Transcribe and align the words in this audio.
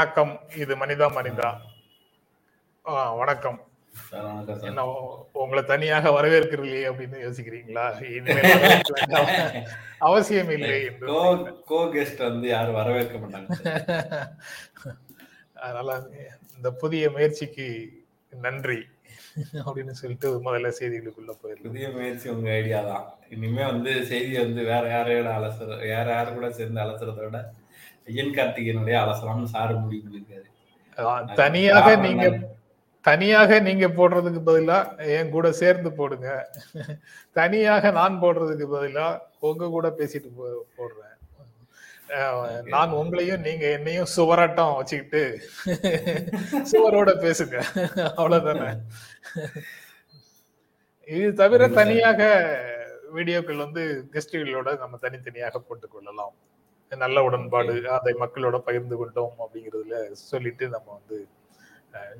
வணக்கம். 0.00 0.40
இது 0.54 0.76
மனிதா 0.76 1.06
மனிதா. 1.14 1.48
வணக்கம். 3.16 3.58
என்ன 4.62 4.84
உங்களை 5.32 5.62
தனியாக 5.64 6.10
வரவேற்கிறீர்களே 6.10 6.80
அப்படின்னு 6.90 7.18
யோசிக்கிறீங்களா. 7.24 7.84
அவசியம் 9.98 10.50
இல்லை 10.50 10.78
வந்து 12.18 12.48
யாரும் 12.48 12.74
வரவேற்க 12.74 13.18
மாட்டாங்க. 13.18 13.50
அதனால 15.54 15.98
இந்த 16.56 16.70
புதிய 16.70 17.10
முயற்சிக்கு 17.10 17.68
நன்றி 18.32 18.80
அப்படின்னு 19.66 19.90
சொல்லிட்டு 19.90 20.30
முதல்ல 20.40 20.72
செய்திகளுக்குள்ள 20.80 21.34
போயிடலாம். 21.42 21.68
புதிய 21.68 21.88
முயற்சி 21.88 22.28
உங்க 22.28 22.50
ஐடியா 22.50 22.82
தான். 22.82 23.06
இனிமே 23.28 23.64
வந்து 23.64 24.04
செய்தியை 24.04 24.44
வந்து 24.44 24.64
வேற 24.64 24.86
யாரையோட 24.88 25.30
அலசுற 25.38 25.68
வேற 25.78 26.06
யாரு 26.10 26.32
கூட 26.32 26.50
சேர்ந்து 26.50 26.80
அலசுறத 26.80 27.20
விட 27.26 27.40
ஐயன் 28.06 28.34
கார்த்திகேயனுடைய 28.38 28.96
அலசலாம்னு 29.02 29.52
சாரு 29.56 29.74
முடிவு 29.82 30.02
பண்ணிருக்காரு 30.06 30.48
தனியாக 31.42 31.88
நீங்க 32.06 32.24
தனியாக 33.04 33.60
நீங்க 33.66 33.86
போடுறதுக்கு 33.98 34.40
பதிலா 34.48 34.78
என் 35.16 35.30
கூட 35.34 35.46
சேர்ந்து 35.60 35.90
போடுங்க. 35.98 36.28
தனியாக 37.38 37.90
நான் 37.98 38.16
போடுறதுக்கு 38.22 38.66
பதிலா 38.74 39.06
உங்க 39.48 39.68
கூட 39.76 39.88
பேசிட்டு 39.98 40.30
போடுறேன். 40.78 41.16
நான் 42.74 42.96
உங்களையும் 43.00 43.44
நீங்க 43.46 43.64
என்னையும் 43.76 44.10
சுவராட்டம் 44.16 44.76
வச்சுக்கிட்டு 44.78 45.22
சுவரோட 46.72 47.10
பேசுங்க. 47.24 47.56
அவ்வளவுதானே? 48.18 48.70
இது 51.08 51.28
தவிர 51.42 51.68
தனியாக 51.80 52.20
வீடியோக்கள் 53.16 53.64
வந்து 53.64 53.82
கெஸ்டுகளோட 54.14 54.78
நம்ம 54.82 54.98
தனித்தனியாக 55.06 55.58
போட்டுக் 55.58 55.94
கொள்ளலாம். 55.94 56.34
நல்ல 56.92 57.18
உடன்பாடு 57.26 57.74
அதை 57.96 58.12
மக்களோட 58.22 58.56
பகிர்ந்து 58.68 58.96
கொண்டோம் 59.00 59.34
அப்படிங்கிறதுல 59.42 59.98
சொல்லிட்டு 60.30 60.64
நம்ம 60.74 60.88
வந்து 60.98 61.18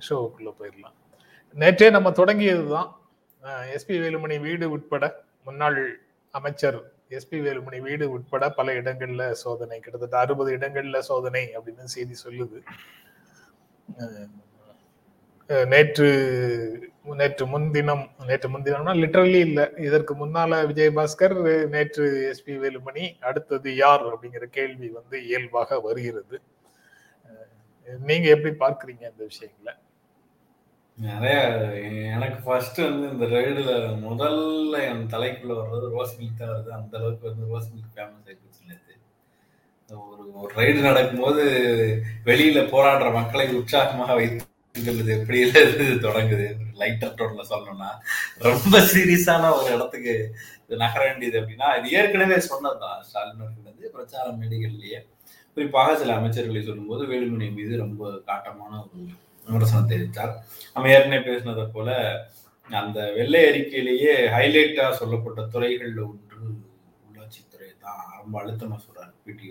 ஷோவுக்குள்ள 0.07 0.51
போயிடலாம். 0.59 0.97
நேற்றே 1.57 1.89
நம்ம 1.97 2.09
தொடங்கியது 2.21 2.65
தான் 2.75 2.89
எஸ்பி 3.77 3.97
வேலுமணி 4.03 4.37
வீடு 4.47 4.67
உட்பட 4.77 5.05
முன்னாள் 5.49 5.81
அமைச்சர் 6.35 6.79
எஸ்பி 7.19 7.39
வேலுமணி 7.47 7.79
வீடு 7.87 8.05
உட்பட 8.17 8.45
பல 8.59 8.75
இடங்கள்ல 8.81 9.23
சோதனை 9.45 9.79
கிட்டத்தட்ட 9.81 10.17
அறுபது 10.25 10.51
இடங்கள்ல 10.59 10.99
சோதனை 11.11 11.45
அப்படின்னு 11.57 11.95
செய்தி 11.97 12.17
சொல்லுது. 12.25 12.59
நேற்று 15.73 16.09
நேற்று 17.21 17.45
முன்தினம் 17.53 18.03
நேற்று 18.29 18.49
முன்தினம்னா 18.53 18.93
லிட்டரலி 19.03 19.41
இல்லை. 19.49 19.65
இதற்கு 19.87 20.13
முன்னால 20.23 20.59
விஜயபாஸ்கர் 20.71 21.35
நேற்று 21.75 22.05
எஸ்பி 22.31 22.55
வேலுமணி 22.65 23.05
அடுத்தது 23.29 23.69
யார் 23.83 24.05
அப்படிங்கிற 24.13 24.47
கேள்வி 24.59 24.89
வந்து 24.99 25.17
இயல்பாக 25.29 25.81
வருகிறது. 25.87 26.39
நீங்க 28.09 28.27
எப்படி 28.35 28.53
பார்க்குறீங்க 28.65 29.05
இந்த 29.13 29.23
விஷயங்களை? 29.31 29.75
நிறைய 30.99 31.39
எனக்கு 32.17 32.39
ஃபர்ஸ்ட் 32.45 32.79
வந்து 32.87 33.07
இந்த 33.15 33.27
ரைடுல 33.35 33.73
முதல்ல 34.07 34.83
என் 34.91 35.05
தலைக்குள்ள 35.15 35.55
வர்றது 35.61 35.87
ரோஸ் 35.97 36.15
மில்க் 36.19 36.41
தான் 36.41 36.53
வருது. 36.53 36.71
அந்த 36.79 36.93
அளவுக்கு 37.01 37.29
வந்து 37.31 37.51
ரோஸ் 37.53 37.71
மில்க் 37.73 37.95
ஃபேமஸ் 37.97 38.29
ஆயிடுச்சு 38.29 38.97
ஒரு 39.91 40.25
ஒரு 40.43 40.53
ரைடு 40.61 40.81
நடக்கும்போது 40.89 41.45
வெளியில 42.29 42.59
போராடுற 42.75 43.09
மக்களை 43.19 43.47
உற்சாகமாக 43.61 44.17
வைத்துக்கிறது 44.81 45.15
எப்படி 45.19 45.39
இது 45.41 45.95
தொடங்குது? 46.07 46.47
லைட்டர் 46.81 47.17
டோன்ல 47.19 47.43
சொல்லணும்னா 47.53 47.91
ரொம்ப 48.49 48.75
சீரியஸான 48.93 49.51
ஒரு 49.59 49.69
இடத்துக்கு 49.77 50.13
இது 50.65 50.83
நகர 50.85 51.01
வேண்டியது 51.09 51.37
அப்படின்னா 51.41 51.69
இது 51.79 51.97
ஏற்கனவே 51.99 52.37
சொன்னதுதான். 52.51 53.01
ஸ்டாலின் 53.09 53.43
அவர்களது 53.45 53.93
பிரச்சார 53.97 54.27
மேடைகள்லயே 54.41 55.01
குறிப்பாக 55.57 55.97
சில 56.01 56.11
அமைச்சர்களை 56.19 56.63
சொல்லும்போது 56.69 57.03
வேலுமணி 57.13 57.49
மீது 57.59 57.73
ரொம்ப 57.85 58.11
காட்டமான 58.29 58.73
ஒரு 58.85 59.01
விமர்சனம் 59.47 59.91
தெரிவித்தார். 59.93 60.35
நம்ம 60.75 60.91
ஏற்கனவே 60.97 61.23
பேசினதை 61.29 61.65
போல 61.77 61.91
அந்த 62.71 62.99
வெள்ளை 63.17 63.41
அறிக்கையிலேயே 63.51 64.13
ஹைலைட்டா 64.35 64.85
சொல்லப்பட்ட 65.01 65.41
துறைகள்ல 65.55 66.01
ஒன்று 66.11 66.39
உள்ளாட்சித்துறை 67.07 67.71
தான். 67.87 68.05
ரொம்ப 68.21 68.35
அழுத்தமா 68.43 68.79
சொல்றாரு. 68.85 69.13
பிடி 69.27 69.49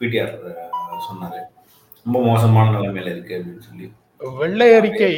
பிடிஆர் 0.00 0.36
சொன்னாரு. 1.08 1.42
ரொம்ப 2.06 2.18
மோசமான 2.30 2.72
நிலைமையில 2.76 3.12
இருக்கு 3.14 3.36
அப்படின்னு 3.38 3.66
சொல்லி. 3.68 3.86
வெள்ளை 4.32 4.74
அறிக்கை 4.74 5.14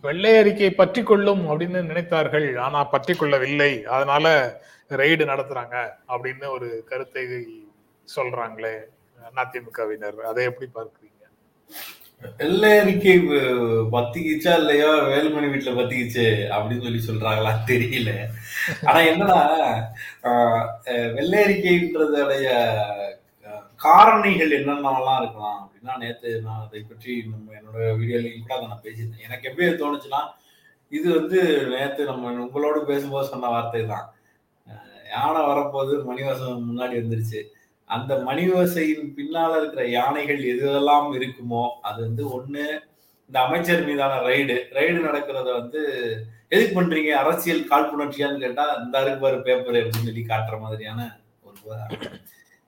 வெள்ளை 0.00 0.36
அறிக்கை 0.36 0.70
பற்றி 0.72 1.02
கொள்ளும் 1.02 1.50
அப்படின்னு 1.50 1.80
நினைத்தார்கள். 1.82 2.58
ஆனா 2.58 2.84
பற்றி 2.84 3.14
கொள்ளவில்லை 3.14 3.84
அதனால 3.86 4.26
ரெய்டு 4.90 5.24
நடத்துறாங்க 5.24 5.76
அப்படின்னு 6.08 6.46
ஒரு 6.48 6.84
கருத்தை 6.84 7.24
சொல்றாங்களே 8.08 8.74
அதிமுகவினர். 9.36 10.18
அதை 10.22 10.44
எப்படி 10.44 10.70
பார்க்கறீங்க? 10.74 11.08
வெள்ளை 12.38 12.78
அறிக்கை 12.78 13.14
அஹ், 13.36 13.84
பத்திக்கிச்சா 13.92 14.52
இல்லையோ? 14.56 14.90
வேலுமணி 15.10 15.48
வீட்டுல 15.52 15.72
பத்திக்கிச்சு 15.78 16.26
அப்படின்னு 16.52 16.82
சொல்லி 16.82 17.02
சொல்றாங்களா? 17.08 17.52
தெரியல. 17.66 18.10
ஆனா 18.84 18.98
என்னன்னா 19.10 19.40
வெள்ளை 21.14 21.38
அறிக்கைன்றதுடைய 21.44 22.48
காரணிகள் 23.84 24.56
என்னென்னலாம் 24.58 25.20
இருக்கலாம் 25.20 25.58
அப்படின்னா 25.62 25.94
நேற்று 26.02 26.30
நான் 26.46 26.62
அதை 26.64 26.80
பற்றி 26.90 27.12
நம்ம 27.32 27.54
என்னோட 27.58 27.78
வீடியோலையும் 28.00 28.44
கூட 28.44 28.54
அதை 28.56 28.66
நான் 28.72 28.84
பேசியிருந்தேன். 28.86 29.26
எனக்கு 29.28 29.48
எப்படி 29.50 29.68
தோணுச்சுன்னா 29.82 30.20
இது 30.92 31.08
வந்து 31.18 31.38
நேற்று 31.74 32.02
நம்ம 32.10 32.32
உங்களோட 32.44 32.78
பேசும்போது 32.90 33.30
சொன்ன 33.32 33.50
வார்த்தை 33.54 33.82
தான் 33.92 34.06
யானை 35.14 35.40
வரப்போது 35.48 35.92
மணிவாசம் 36.08 36.66
முன்னாடி 36.68 36.94
வந்துருச்சு. 37.00 37.40
அந்த 37.90 38.12
மணிவசையின் 38.28 39.06
பின்னால் 39.16 39.56
இருக்கிற 39.60 39.82
யானைகள் 39.98 40.42
எதுவெல்லாம் 40.52 41.08
இருக்குமோ 41.18 41.64
அது 41.88 41.98
வந்து 42.06 42.24
ஒன்று 42.36 42.64
இந்த 43.30 43.38
அமைச்சர் 43.46 43.86
மீதான 43.88 44.14
ரைடு 44.28 44.56
ரைடு 44.78 44.98
நடக்கிறத 45.08 45.48
வந்து 45.60 45.82
எதுக்கு 46.54 46.72
பண்றீங்க? 46.78 47.10
அரசியல் 47.22 47.68
காழ்ப்புணர்ச்சியான்னு 47.70 48.42
கேட்டா 48.44 48.64
இந்த 48.82 48.96
அருக்கு 49.00 49.22
பாரு 49.24 49.38
பேப்பர் 49.48 49.78
அப்படின்னு 49.80 50.08
சொல்லி 50.08 50.24
காட்டுற 50.32 50.56
மாதிரியான 50.64 51.00
ஒரு 51.44 51.58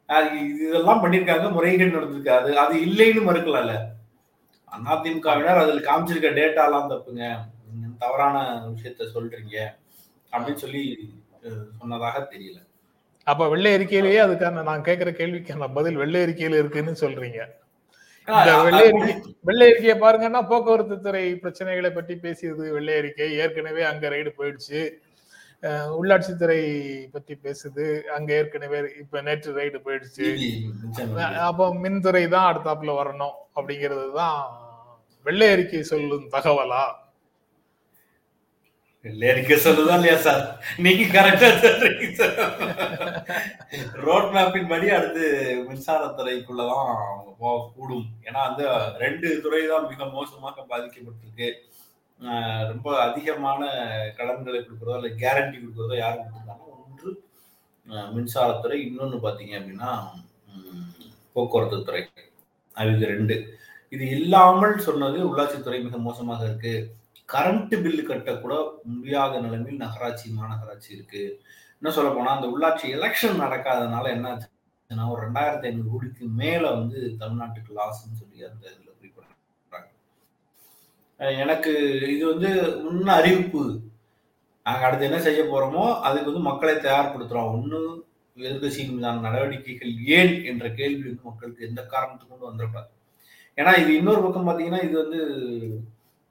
இதெல்லாம் 0.08 1.02
பண்ணிருக்காங்க 1.04 1.50
முறைகேடு 1.50 1.96
நடந்திருக்கு 1.96 2.32
அது 2.38 2.58
அது 2.58 2.74
இல்லைன்னு 2.86 3.22
மறுக்கலாம்ல. 3.28 3.74
அதிமுகவினர் 4.72 5.62
அதில் 5.62 5.86
காமிச்சிருக்க 5.88 6.30
டேட்டாலாம் 6.38 6.90
தப்புங்க. 6.92 7.24
நீங்க 7.72 7.88
தவறான 7.98 8.36
விஷயத்த 8.74 9.08
சொல்றீங்க 9.14 9.56
அப்படின்னு 10.32 10.62
சொல்லி 10.64 10.82
சொன்னதாக 11.80 12.28
தெரியல. 12.32 12.58
அப்ப 13.26 13.48
வெள்ளை 13.48 13.70
அறிக்கையிலேயே 13.76 14.20
அதுக்கான 14.24 14.62
நான் 14.62 14.86
கேட்கிற 14.86 15.10
கேள்விக்கான 15.10 15.68
பதில் 15.72 16.00
வெள்ளை 16.02 16.20
அறிக்கையில 16.24 16.60
இருக்குன்னு 16.62 16.94
சொல்றீங்க. 17.02 17.40
இந்த 18.28 18.50
வெள்ளை 18.66 18.84
அறிக்கை 18.88 19.14
வெள்ளை 19.48 19.66
அறிக்கையை 19.70 19.96
பாருங்கன்னா 20.00 20.42
போக்குவரத்து 20.50 21.00
துறை 21.00 21.24
பிரச்சனைகளை 21.34 21.90
பற்றி 21.94 22.16
பேசியது 22.16 22.72
வெள்ளை 22.72 22.94
அறிக்கை. 22.96 23.28
ஏற்கனவே 23.36 23.82
அங்க 23.82 24.08
ரைடு 24.08 24.30
போயிடுச்சு. 24.38 24.80
உள்ளாட்சித்துறை 25.98 26.58
பத்தி 27.14 27.34
பேசுது. 27.44 27.84
அங்க 28.16 28.30
ஏற்கனவே 28.38 28.80
இப்ப 29.02 29.22
நேற்று 29.28 29.52
ரைடு 29.60 29.78
போயிடுச்சு. 29.86 30.26
அப்போ 31.48 31.66
மின்துறை 31.84 32.24
தான் 32.34 32.48
அடுத்தாப்புல 32.50 32.98
வரணும் 33.00 33.38
அப்படிங்கிறது 33.58 34.06
தான் 34.20 34.38
வெள்ளை 35.26 35.48
அறிக்கை 35.54 35.82
சொல்லும் 35.94 36.28
தகவலா? 36.36 36.84
வெள்ளை 39.04 39.26
அறிக்கை 39.30 39.56
சொல்லுதா 39.64 39.94
இல்லையா 39.98 40.18
சார்? 40.26 40.44
நீங்க 40.84 41.04
கரெக்டா 41.16 41.48
சொல்றீங்க 41.64 42.06
சார். 42.20 42.36
ரோட் 44.06 44.30
மேப்பின் 44.36 44.70
படி 44.70 44.86
அடுத்து 44.98 45.24
மின்சாரத்துறைக்குள்ளதான் 45.68 46.88
அவங்க 47.08 47.30
போக 47.42 47.56
கூடும் 47.76 48.06
ஏன்னா 48.26 48.40
அந்த 48.50 48.62
ரெண்டு 49.04 49.28
துறை 49.44 49.62
தான் 49.72 49.88
மிக 49.92 50.04
மோசமாக 50.16 50.66
பாதிக்கப்பட்டிருக்கு. 50.72 51.48
ரொம்ப 52.70 52.88
அதிகமான 53.06 53.62
கடன்களை 54.18 54.58
கொடுக்குறதோ 54.60 54.98
இல்லை 55.00 55.10
கேரண்டி 55.22 55.56
கொடுக்குறதோ 55.58 55.96
யார் 56.02 56.18
கொடுத்துருக்காங்க 56.18 56.66
ஒன்று 56.82 57.10
மின்சாரத்துறை 58.16 58.78
இன்னொன்று 58.86 59.18
பார்த்தீங்க 59.24 59.54
அப்படின்னா 59.60 59.90
போக்குவரத்து 61.36 61.78
துறை. 61.88 62.02
அது 62.76 62.92
இது 62.96 63.06
ரெண்டு. 63.14 63.34
இது 63.92 64.04
இல்லாமல் 64.18 64.76
சொன்னது 64.86 65.18
உள்ளாட்சித்துறை 65.28 65.78
மிக 65.86 65.98
மோசமாக 66.06 66.42
இருக்கு. 66.48 66.74
கரண்ட் 67.28 67.74
பில்லு 67.84 68.02
கட்டக்கூட 68.08 68.54
முடியாத 68.94 69.34
நிலைமையில் 69.44 69.82
நகராட்சி 69.84 70.26
மாநகராட்சி 70.38 70.90
இருக்கு. 70.96 71.22
இன்னும் 71.78 71.96
சொல்ல 71.98 72.10
போனா 72.16 72.34
அந்த 72.36 72.48
உள்ளாட்சி 72.54 72.86
எலெக்ஷன் 72.98 73.42
நடக்காதனால 73.44 74.10
என்ன 74.16 74.28
ஆச்சுன்னா 74.32 75.06
ஒரு 75.12 75.20
ரெண்டாயிரத்தி 75.26 75.68
ஐநூறு 75.68 75.90
கோடிக்கு 75.92 76.24
மேல 76.40 76.62
வந்து 76.78 76.98
தமிழ்நாட்டுக்கு 77.22 77.72
லாஸ்ன்னு 77.78 78.20
சொல்லி 78.22 78.38
அந்த 78.48 78.64
எனக்கு 81.44 81.72
இது 82.14 82.24
வந்து 82.32 82.50
முன்ன 82.84 83.14
அறிவிப்பு 83.20 83.62
நாங்கள் 84.66 84.86
அடுத்து 84.86 85.08
என்ன 85.08 85.18
செய்ய 85.26 85.40
போகிறோமோ 85.44 85.84
அதுக்கு 86.06 86.30
வந்து 86.30 86.48
மக்களை 86.48 86.74
தயார்படுத்துறோம். 86.76 87.50
ஒன்று 87.56 87.80
எதிர்கட்சியின் 88.36 88.94
மீதான 88.94 89.22
நடவடிக்கைகள் 89.26 89.92
ஏன் 90.16 90.32
என்ற 90.50 90.68
கேள்வி 90.78 91.04
வந்து 91.08 91.28
மக்களுக்கு 91.28 91.66
எந்த 91.68 91.80
காரணத்துக்கு 91.92 92.32
கொண்டு 92.32 92.48
வந்துடக்கூடாது. 92.48 92.90
ஏன்னா 93.58 93.72
இது 93.82 93.90
இன்னொரு 93.98 94.22
பக்கம் 94.22 94.46
பார்த்தீங்கன்னா 94.46 94.80
இது 94.86 94.96
வந்து 95.02 95.20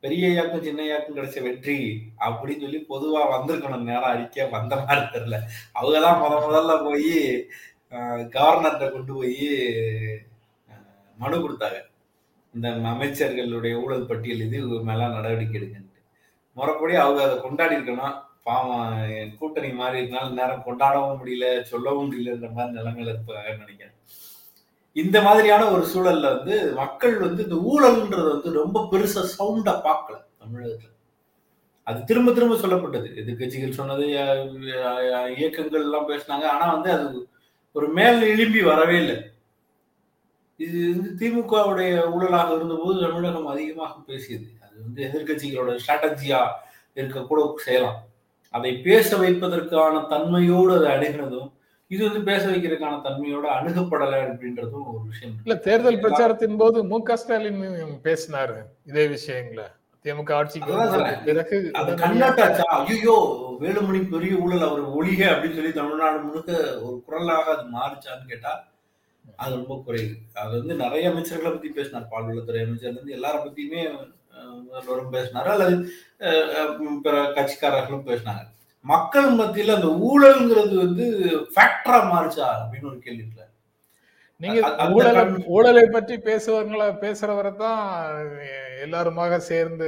பெரிய 0.04 0.30
ஐயாக்கும் 0.32 0.66
சின்ன 0.68 0.82
ஐயாக்கும் 0.86 1.18
கிடைச்ச 1.18 1.38
வெற்றி 1.46 1.78
அப்படின்னு 2.26 2.64
சொல்லி 2.66 2.80
பொதுவாக 2.92 3.32
வந்திருக்கணும். 3.36 3.88
நேரம் 3.90 4.12
அறிக்கையாக 4.14 4.56
வந்த 4.58 4.74
மாதிரி 4.82 5.06
தெரியல. 5.14 5.38
அவங்க 5.80 6.00
தான் 6.06 6.20
முத 6.24 6.34
முதல்ல 6.48 6.74
போய் 6.88 7.14
கவர்னர்கிட்ட 8.36 8.90
கொண்டு 8.96 9.14
போய் 9.20 9.48
மனு 11.18 11.38
கொடுத்தாங்க. 11.46 11.80
இந்த 12.56 12.70
அமைச்சர்களுடைய 12.70 13.74
ஊழல் 13.84 14.06
பட்டியல் 14.06 14.44
இது 14.46 14.58
இவங்க 14.58 14.92
மேல 14.92 15.08
நடவடிக்கை 15.08 15.62
எடுக்கன்ட்டு. 15.62 16.00
முறைப்படி 16.54 16.96
அவங்க 16.96 17.24
அதை 17.24 17.42
கொண்டாடி 17.42 17.76
இருக்கணும். 17.76 18.16
பாவம் 18.44 19.10
என் 19.20 19.38
கூட்டணி 19.40 19.70
மாறி 19.70 19.98
இருந்தாலும் 19.98 20.38
நேரம் 20.40 20.66
கொண்டாடவும் 20.66 21.18
முடியல 21.20 21.62
சொல்லவும் 21.72 22.08
முடியலன்ற 22.10 22.52
மாதிரி 22.52 22.78
நிலைமையில 22.78 23.14
இருப்பாங்கன்னு 23.14 23.64
நினைக்கிறேன். 23.64 23.98
இந்த 24.94 25.18
மாதிரியான 25.22 25.68
ஒரு 25.76 25.84
சூழல்ல 25.94 26.28
வந்து 26.38 26.56
மக்கள் 26.74 27.16
வந்து 27.26 27.44
இந்த 27.44 27.58
ஊழல்ன்றது 27.72 28.30
வந்து 28.34 28.52
ரொம்ப 28.62 28.88
பெருசா 28.92 29.22
சவுண்டா 29.38 29.74
பார்க்கல 29.88 30.18
தமிழகத்துல. 30.42 30.90
அது 31.84 32.00
திரும்ப 32.10 32.32
திரும்ப 32.32 32.56
சொல்லப்பட்டது. 32.56 33.08
எதிர்கட்சிகள் 33.22 33.78
சொன்னது 33.80 34.04
இயக்கங்கள் 35.38 35.86
எல்லாம் 35.88 36.10
பேசினாங்க. 36.10 36.46
ஆனா 36.56 36.66
வந்து 36.74 36.92
அது 36.98 37.28
ஒரு 37.74 37.88
மேல் 38.00 38.22
எழும்பி 38.34 38.62
வரவே 38.62 38.98
இல்லை. 39.04 39.18
இது 40.60 40.80
வந்து 40.94 41.10
திமுகவுடைய 41.20 41.92
ஊழலாக 42.16 42.50
இருந்தபோது 42.58 42.98
தமிழகம் 43.06 43.52
அதிகமாக 43.54 43.94
பேசியது. 44.10 44.48
அது 44.66 44.76
வந்து 44.86 45.00
எதிர்கட்சிகளோட 45.08 45.72
ஸ்ட்ராட்டஜியா 45.82 46.42
இருக்கக்கூட 46.98 47.42
செய்யலாம். 47.68 48.00
அதை 48.54 48.72
பேச 48.88 49.18
வைப்பதற்கான 49.18 50.02
தன்மையோடு 50.14 50.74
அதை 50.78 50.90
அணுகினதும் 50.96 51.50
இது 51.92 52.02
வந்து 52.08 52.22
பேச 52.30 52.44
வைக்கிறதுக்கான 52.50 53.00
தன்மையோட 53.06 53.46
அணுகப்படலை 53.58 54.20
அப்படின்றதும் 54.28 54.86
ஒரு 54.90 55.00
விஷயம். 55.12 55.38
இல்ல 55.46 55.56
தேர்தல் 55.68 56.04
பிரச்சாரத்தின் 56.04 56.60
போது 56.62 56.78
மு 56.92 57.00
க 57.08 57.18
ஸ்டாலின் 57.22 57.64
பேசினாரு 58.08 58.58
இதே 58.92 59.06
விஷயங்கள. 59.16 59.64
திமுக 60.06 60.32
ஆட்சிக்கு 60.38 60.78
அது 61.82 61.92
கண்ணாட்டாச்சா 62.04 62.66
ஐயோ 62.78 63.16
வேலுமணி 63.62 64.00
பெரிய 64.14 64.34
ஊழல் 64.44 64.68
அவர் 64.68 64.84
ஒழிக 64.98 65.22
அப்படின்னு 65.34 65.58
சொல்லி 65.58 65.72
தமிழ்நாடு 65.80 66.18
முழுக்க 66.26 66.52
ஒரு 66.86 66.96
குரலாக 67.06 67.48
அது 67.56 67.66
மாறுச்சான்னு 67.76 68.32
கேட்டா 68.32 68.54
அது 69.40 69.54
ரொம்ப 69.56 69.76
குறைவு. 69.86 70.10
அது 70.34 70.52
வந்து 70.58 70.76
நிறைய 70.76 71.12
அமைச்சர்களை 71.12 71.52
பத்தி 71.52 71.70
பேசினார். 71.72 72.12
பால்வளத்துறை 72.12 72.62
அமைச்சர்ல 72.64 72.94
இருந்து 72.94 73.16
எல்லார 73.16 73.36
பத்தியுமே 73.40 73.82
முதல்வரும் 74.64 75.14
பேசினாரு. 75.14 75.50
அல்லது 75.50 75.76
பிற 77.02 77.16
கட்சிக்காரர்களும் 77.36 78.08
பேசினாங்க. 78.08 78.44
மக்கள் 78.86 79.30
மத்தியில 79.36 79.76
அந்த 79.76 79.90
ஊழல்ங்கிறது 80.06 80.76
வந்து 80.78 81.06
ஃபேக்டரா 81.54 82.00
மாறுச்சா 82.10 82.48
அப்படின்னு 82.56 82.90
ஒரு 82.90 83.00
கேள்வி 83.00 83.24
இருக்குல்ல. 83.24 83.48
நீங்க 84.42 84.60
ஊழலை 84.96 85.22
ஊழலை 85.50 85.84
பற்றி 85.88 86.16
பேசுவவங்கள 86.22 86.86
பேசுறவரை 87.02 87.56
தான் 87.58 87.84
எல்லாருமாக 88.82 89.40
சேர்ந்து 89.46 89.88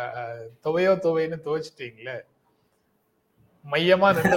அஹ், 0.00 0.44
துவையோ 0.64 0.92
துவைன்னு 1.04 1.38
துவைச்சிட்டீங்களே? 1.44 2.16
மையமா 3.68 4.08
நின்று 4.16 4.36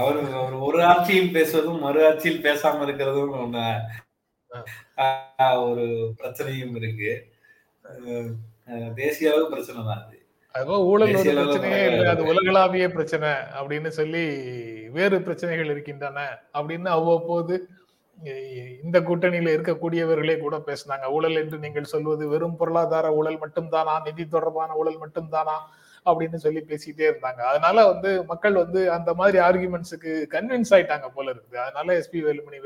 அவர் 0.00 0.18
அவர் 0.40 0.54
ஒரு 0.68 0.78
ஆட்சியில் 0.90 1.34
பேசுவதும் 1.36 1.82
மறு 1.84 2.00
ஆட்சியில் 2.08 2.44
பேசாம 2.46 2.84
இருக்கிறதும் 2.86 3.34
ஒண்ணு 3.44 3.64
ஒரு 5.66 5.84
பிரச்சனையும் 6.20 6.76
இருக்கு. 6.78 7.10
தேசிய 8.98 9.32
அளவு 9.32 9.52
பிரச்சனை 9.52 9.80
தான் 9.88 10.00
அது. 10.02 10.16
அதுபோல 10.54 10.78
ஊழல் 10.90 11.14
ஒரு 11.16 11.32
பிரச்சனையே 11.40 11.82
இல்லை 11.90 12.06
அது 12.12 12.22
உலகளாவிய 12.32 12.86
பிரச்சனை 12.96 13.28
அப்படின்னு 13.58 13.90
சொல்லி 13.98 14.22
வேறு 14.96 15.18
பிரச்சனைகள் 15.26 15.72
இருக்கின்றன 15.74 16.18
அப்படின்னு 16.58 16.90
அவ்வப்போது 16.98 17.54
இந்த 18.84 18.98
கூட்டணியில 19.08 19.52
இருக்கக்கூடியவர்களே 19.56 20.34
கூட 20.40 20.56
பேசினாங்க. 20.68 21.04
ஊழல் 21.16 21.40
என்று 21.42 21.58
நீங்கள் 21.64 21.92
சொல்வது 21.92 22.24
வெறும் 22.32 22.58
பொருளாதார 22.60 23.12
ஊழல் 23.18 23.42
மட்டும்தானா? 23.44 23.94
நிதி 24.06 24.24
தொடர்பான 24.34 24.74
ஊழல் 24.80 25.02
மட்டும்தானா? 25.04 25.54
அப்படின்னு 26.04 26.36
சொல்லி 26.36 26.60
பேசிட்டே 26.60 27.04
இருந்தாங்க. 27.10 27.40
அதனால 27.50 27.86
வந்து 27.86 28.24
மக்கள் 28.24 28.52
வந்து 28.54 28.92
அந்த 28.92 29.14
மாதிரி 29.14 29.38
ஆர்குமெண்ட்ஸுக்கு 29.38 30.12
கன்வின்ஸ் 30.30 30.70
ஆயிட்டாங்க 30.70 31.08
போல 31.14 31.32
இருக்குது. 31.32 31.56
அதனால 31.56 31.98
எஸ்பி 31.98 32.20
வேலுமணி 32.20 32.58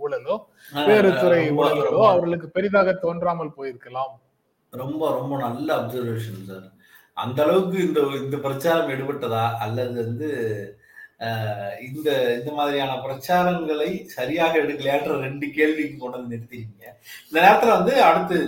ஊழலோ 0.00 0.36
வேறு 0.86 1.20
துறை 1.20 1.40
ரொம்ப- 1.48 2.08
அவர்களுக்கு 2.08 2.48
பெரிதாக 2.48 2.92
தோன்றாமல் 2.92 3.56
போயிருக்கலாம். 3.56 4.12
ரொம்ப 4.72 5.10
ரொம்ப 5.10 5.36
நல்ல 5.36 5.76
அப்சர்வேஷன் 5.76 6.44
சார் 6.46 6.66
அந்த 7.16 7.42
அளவுக்கு 7.42 7.78
இந்த 7.86 8.00
இந்த 8.00 8.36
பிரச்சாரம் 8.36 8.90
எடுபட்டதா 8.90 9.54
அல்லது 9.56 10.04
வந்து 10.04 10.28
இந்த 11.80 12.08
இந்த 12.34 12.50
மாதிரியான 12.52 12.92
பிரச்சாரங்களை 13.00 14.04
சரியாக 14.08 14.58
எடுக்கலையான்ற 14.58 15.18
ரெண்டு 15.20 15.50
கேள்விக்கு 15.50 15.96
கொண்டு 15.98 16.18
வந்து 16.18 16.36
நிறுத்திருக்கீங்க 16.36 16.86
இந்த 17.26 17.38
நேரத்துல 17.40 17.68
வந்து 17.68 18.02
அடுத்து 18.02 18.38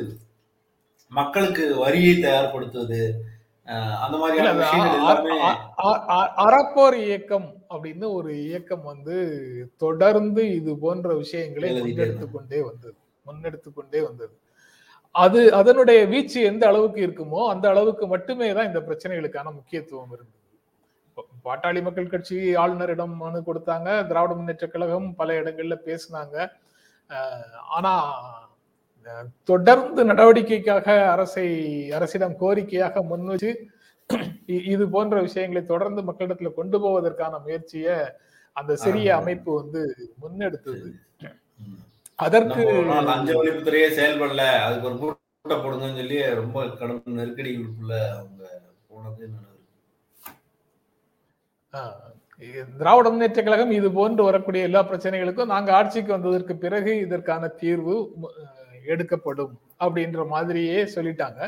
மக்களுக்கு 1.13 1.77
வரியை 1.77 2.15
தயார்படுத்துவது 2.23 3.01
அந்த 3.67 4.65
அ- 6.11 6.33
அறப்போர் 6.37 6.95
இயக்கம் 6.95 7.55
அப்படின்னு 7.71 8.13
ஒரு 8.13 8.43
இயக்கம் 8.43 8.83
வந்து 8.83 9.17
தொடர்ந்து 9.77 10.55
இது 10.55 10.79
போன்ற 10.79 11.15
விஷயங்களை 11.15 11.69
முன்னெடுத்து 11.81 12.31
கொண்டே 12.31 12.63
வந்தது. 12.63 12.95
முன்னெடுத்து 13.27 13.73
கொண்டே 13.75 14.01
வந்தது. 14.01 14.39
அது 15.11 15.55
அதனுடைய 15.55 16.07
வீச்சு 16.07 16.43
எந்த 16.43 16.67
அளவுக்கு 16.67 17.07
இருக்குமோ 17.07 17.49
அந்த 17.49 17.69
அளவுக்கு 17.69 18.07
மட்டுமே 18.07 18.53
தான் 18.53 18.67
இந்த 18.67 18.81
பிரச்சனைகளுக்கான 18.81 19.45
முக்கியத்துவம் 19.45 20.11
இருந்தது. 20.13 20.39
பாட்டாளி 21.45 21.83
மக்கள் 21.83 22.07
கட்சி 22.07 22.57
ஆளுநரிடம் 22.57 23.17
மனு 23.17 23.43
கொடுத்தாங்க. 23.47 24.07
திராவிட 24.07 24.35
முன்னேற்ற 24.35 24.67
கழகம் 24.67 25.15
பல 25.15 25.41
இடங்கள்ல 25.41 25.79
பேசினாங்க. 25.87 26.37
ஆனா 27.69 27.93
தொடர்ந்து 29.49 30.03
நடவடிக்கைக்காக 30.05 30.87
அரசை 31.11 31.47
அரசிடம் 31.93 32.37
கோரிக்கையாக 32.41 33.03
முன் 33.05 33.27
வச்சு 33.27 33.51
இ- 34.49 34.65
இது 34.69 34.85
போன்ற 34.89 35.17
விஷயங்களை 35.23 35.63
தொடர்ந்து 35.67 36.03
மக்களிடத்துல 36.03 36.51
கொண்டு 36.55 36.77
போவதற்கான 36.81 37.39
முயற்சியை 37.41 37.97
அந்த 38.57 38.73
சிறிய. 38.81 39.09
அமைப்பு 39.21 39.51
வந்து 39.55 39.83
முன்னெடுத்தது. 40.23 40.89
அதற்கு 42.19 42.63
லஞ்ச 43.07 43.31
ஒழிப்புத்துறையே 43.39 43.89
செயல்படல 43.95 44.43
அதுக்கு 44.65 44.89
ஒரு 44.89 44.97
கூட்ட 45.01 45.55
போடுங்கன்னு 45.57 46.01
சொல்லி 46.01 46.19
ரொம்ப 46.41 46.59
கடும் 46.75 47.17
நெருக்கடிகளுக்குள்ள 47.17 47.95
அவங்க 48.13 48.43
போனது 48.91 49.29
திராவிட 52.79 53.07
முன்னேற்ற 53.09 53.41
கழகம் 53.43 53.73
இது 53.73 53.89
போன்று 53.93 54.23
வரக்கூடிய 54.25 54.69
எல்லா 54.69 54.81
பிரச்சனைகளுக்கும் 54.87 55.53
நாங்க 55.53 55.71
ஆட்சிக்கு 55.77 56.15
வந்ததற்கு 56.15 56.55
பிறகு 56.59 56.93
இதற்கான 57.01 57.49
தீர்வு 57.61 57.97
எடுக்கப்படும் 58.91 59.55
அப்படின்ற 59.85 60.23
மாதிரியே 60.35 60.79
சொல்லிட்டாங்க. 60.97 61.41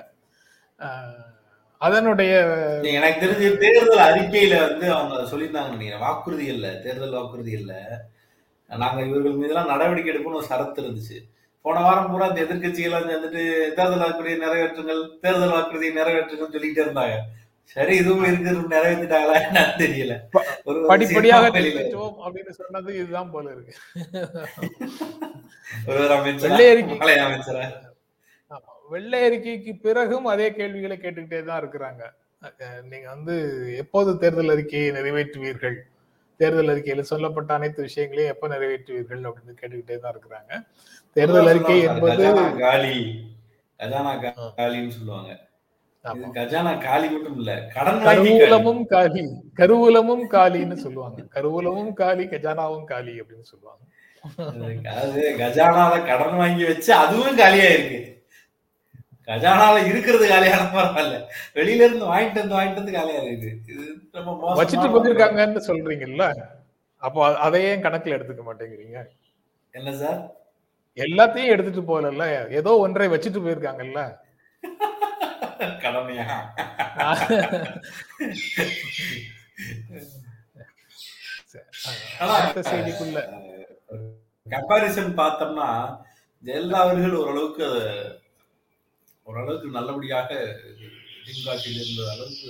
அதனுடைய 1.80 2.32
எனக்கு 2.98 3.22
தெரிஞ்சு 3.22 3.48
தேர்தல் 3.62 4.04
அறிக்கையில 4.08 4.54
வந்து 4.66 4.86
அவங்க 4.96 5.14
சொல்லியிருந்தாங்க 5.32 5.72
நினைக்கிறேன். 5.74 6.04
வாக்குறுதி 6.06 6.46
இல்ல 6.54 6.66
தேர்தல் 6.84 7.16
வாக்குறுதி 7.18 7.52
இல்ல 7.60 7.72
நாங்க 8.70 9.00
இவர்கள் 9.08 9.40
மீதெல்லாம் 9.40 9.72
நடவடிக்கை 9.72 10.10
எடுக்கணும்னு 10.12 10.40
ஒரு 10.40 10.50
சரத்து 10.52 10.82
இருந்துச்சு. 10.82 11.18
போன 11.64 11.82
வாரம் 11.86 12.08
பூரா 12.12 12.26
அந்த 12.30 12.40
எதிர்கட்சிகள் 12.44 12.96
வந்துட்டு 12.96 13.42
தேர்தல் 13.76 14.02
வாக்குறுதியை 14.04 14.38
நிறைவேற்றுங்கள் 14.44 15.02
தேர்தல் 15.24 15.54
வாக்குறுதியை 15.56 15.92
நிறைவேற்றுங்கள் 15.98 16.54
சொல்லிக்கிட்டே 16.54 16.84
இருந்தாங்க. 16.86 17.16
சரி 17.68 17.96
இதுவும் 17.96 18.24
இருக்கு 18.24 18.50
நிறைவேற்றிட்டாங்களா 18.72 19.36
என்னன்னு 19.40 19.74
தெரியல. 19.78 20.14
படிப்படியாக 20.90 21.44
அப்படின்னு 22.26 22.52
சொன்னது 22.60 22.90
இதுதான் 22.98 23.30
போல 23.30 23.52
இருக்கு. 23.52 23.74
வெள்ளை 26.46 26.66
அறிக்கை. 26.72 26.96
வெள்ளை 28.90 29.20
அறிக்கைக்கு 29.28 29.72
பிறகும் 29.82 30.26
அதே 30.26 30.52
கேள்விகளை 30.52 30.96
கேட்டுக்கிட்டே 30.98 31.44
தான் 31.44 31.60
இருக்கிறாங்க. 31.62 32.02
நீங்க 32.90 33.08
வந்து 33.08 33.34
எப்போது 33.82 34.10
தேர்தல் 34.18 34.48
அறிக்கையை 34.48 34.90
நிறைவேற்றுவீர்கள்? 34.92 35.76
தேர்தல் 36.40 36.72
அறிக்கையில 36.72 37.00
சொல்லப்பட்ட 37.12 37.50
அனைத்து 37.54 37.82
விஷயங்களையும் 37.82 38.32
எப்ப 38.34 38.48
நிறைவேற்றுவீர்கள் 38.48 39.22
அப்படின்னு 39.28 39.58
கேட்டுக்கிட்டே 39.60 39.98
தான் 39.98 40.14
இருக்கிறாங்க. 40.14 40.52
தேர்தல் 41.16 41.50
அறிக்கை 41.52 41.78
என்பது 41.88 42.24
காலி. 42.60 42.96
சொல்லுவாங்க. 44.90 45.32
கஜானா 46.36 46.72
காலி 46.86 47.06
மட்டும் 47.12 47.36
இல்ல 47.40 47.52
கடன். 47.74 48.00
கருவூலமும் 48.08 48.82
காலி. 48.94 49.22
கருவூலமும் 49.60 50.24
காலின்னு 50.34 50.76
சொல்லுவாங்க. 50.84 51.20
கருவூலமும் 51.36 51.92
காலி 52.00 52.24
கஜானாவும் 52.32 52.88
காலி 52.92 53.14
அப்படின்னு 53.22 53.46
சொல்லுவாங்க. 53.52 53.82
அதாவது 54.90 55.22
கஜானால 55.40 55.94
கடன் 56.10 56.36
வாங்கி 56.42 56.64
வச்சு 56.70 56.90
அதுவும் 57.02 57.38
காலியா 57.40 57.68
இருக்கு 57.76 58.00
கஜானால 59.28 59.76
இருக்கிறது 59.90 60.24
காலியான 60.30 60.64
பரவாயில்ல. 60.72 61.16
வெளியில 61.56 61.86
இருந்து 61.86 62.06
வாங்கிட்டு 62.12 62.40
வந்து 62.42 62.56
வாங்கிட்டு 62.58 62.80
வந்து 62.82 62.96
காலியா 62.96 63.20
இருக்கு 63.22 63.50
இது 63.72 63.84
ரொம்ப 64.16 64.30
மோசமான 64.32 64.58
வச்சுட்டு 64.60 64.88
போயிருக்காங்கன்னு 64.94 65.62
சொல்றீங்கல்ல? 65.68 66.26
அப்போ 67.02 67.20
அதையே 67.46 67.72
கணக்குல 67.84 68.16
எடுத்துக்க 68.18 68.42
மாட்டேங்கிறீங்க? 68.48 68.98
என்ன 69.74 69.94
சார்? 70.02 70.20
எல்லாத்தையும் 70.98 71.52
எடுத்துட்டு 71.54 71.82
போகல 71.84 72.26
ஏதோ 72.60 72.72
ஒன்றை 72.84 73.08
வச்சுட்டு 73.14 73.40
போயிருக்காங்கல்ல? 73.44 74.02
கடமையா? 75.84 76.26
செய்திக்குள்ள. 82.70 83.18
கம்பாரிசன் 84.46 85.18
பார்த்தோம்னா 85.20 85.68
ஜெயலலிதா 86.44 86.80
அவர்கள் 86.84 87.20
ஓரளவுக்கு 87.20 87.66
ஓரளவுக்கு 89.26 89.68
நல்லபடியாக 89.70 90.30
திமுகவில் 91.26 91.78
இருந்த 91.82 92.02
அளவுக்கு 92.14 92.48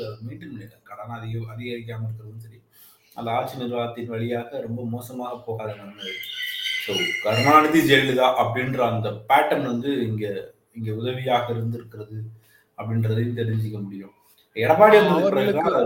பண்ணிட்டார் 0.53 0.89
கடன் 0.89 1.17
அதிக 1.19 1.43
அதிகரிக்காம 1.55 2.07
இருக்கிறதும் 2.07 2.45
சரி 2.45 2.59
அந்த 3.17 3.29
ஆட்சி 3.31 3.61
நிர்வாகத்தின் 3.61 4.13
வழியாக 4.15 4.61
ரொம்ப 4.61 4.81
மோசமாக 4.85 5.37
போகாத 5.47 5.71
நன்மை 5.75 6.09
ஸோ 6.85 6.95
கருணாநிதி 7.25 7.81
ஜெயலலிதா 7.91 8.29
அப்படின்ற 8.43 8.81
அந்த 8.93 9.11
பேட்டர்ன் 9.29 9.71
வந்து 9.73 9.91
இங்க 10.09 10.25
இங்க 10.79 10.91
உதவியாக 10.93 11.53
இருந்திருக்கிறது. 11.55 12.17
அப்படின்றதையும் 12.79 13.37
தெரிஞ்சுக்க 13.37 13.83
முடியும். 13.83 14.11
எடப்பாடி 14.55 15.09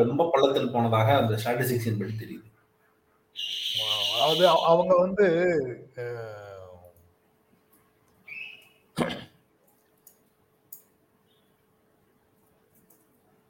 ரொம்ப 0.04 0.28
பள்ளத்தில் 0.32 0.70
போனதாக 0.70 1.16
அந்த 1.16 1.34
ஸ்டாட்டிஸ்டிக்ஸ் 1.34 1.98
படி 1.98 2.12
தெரியுது. 2.18 2.46
அதாவது 4.14 4.48
அவ- 4.48 4.66
அவங்க 4.66 4.96
வந்து 4.96 5.56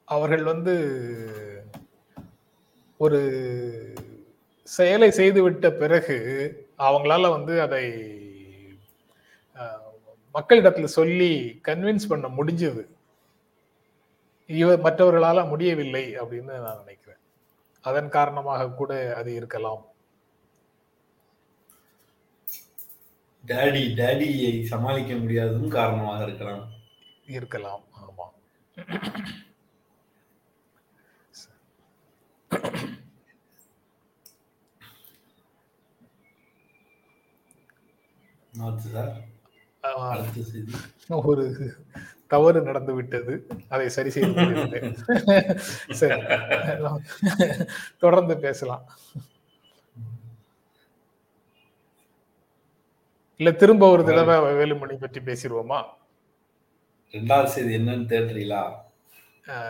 அவர்கள் 0.05 0.43
வந்து 0.43 1.05
ஒரு 2.97 3.93
செயலை 4.63 5.09
செய்துவிட்ட 5.09 5.69
பிறகு 5.69 6.69
அவங்களால 6.77 7.29
வந்து 7.29 7.61
அதை 7.61 7.91
மக்களிடத்துல 10.33 10.83
சொல்லி 10.83 11.61
கன்வின்ஸ் 11.67 12.07
பண்ண 12.07 12.27
முடிஞ்சது. 12.27 12.87
இவ 14.49 14.75
மற்றவர்களால 14.77 15.47
முடியவில்லை 15.47 16.19
அப்படின்னு 16.19 16.61
நான் 16.61 16.77
நினைக்கிறேன். 16.77 17.19
அதன் 17.81 18.09
காரணமாக 18.09 18.69
கூட 18.69 19.15
அது 19.15 19.33
இருக்கலாம். 19.33 19.85
டேடி 23.47 23.83
டேடியை 23.99 24.65
சமாளிக்க 24.65 25.13
முடியாததும் 25.13 25.69
காரணமாக 25.69 26.23
இருக்கலாம். 26.23 26.69
இருக்கலாம் 27.27 27.83
ஆமா. 28.01 28.27
ஒரு 41.07 41.45
தவறு 42.31 42.59
நடந்து 42.67 42.93
விட்டது 42.97 43.33
அதை 43.69 43.85
சரி 43.95 44.11
செய்து. 44.15 44.81
சரி 46.01 46.19
தொடர்ந்து 48.03 48.35
பேசலாம் 48.45 48.83
இல்ல 53.39 53.49
திரும்ப 53.61 53.87
ஒரு 53.95 54.03
தடவை 54.07 54.35
வேலுமணி 54.59 54.95
பற்றி 55.01 55.19
பேசிடுவோமா 55.27 55.79
ரெண்டாவது 57.13 57.49
செய்தி 57.55 57.73
என்னன்னு 57.79 58.07
தேடுறீங்களா 58.11 58.63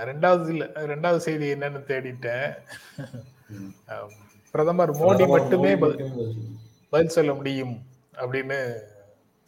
ரெண்டாவது 0.10 0.50
இல்ல 0.54 0.64
ரெண்டாவது 0.92 1.22
செய்தி 1.28 1.48
என்னன்னு 1.56 1.82
தேடிட்டேன் 1.92 2.48
பிரதமர் 4.54 4.92
மோடி 5.00 5.26
மட்டுமே. 5.34 5.72
பதில் 6.94 7.16
சொல்ல 7.18 7.32
முடியும் 7.40 7.76
அப்படின்னு 8.22 8.58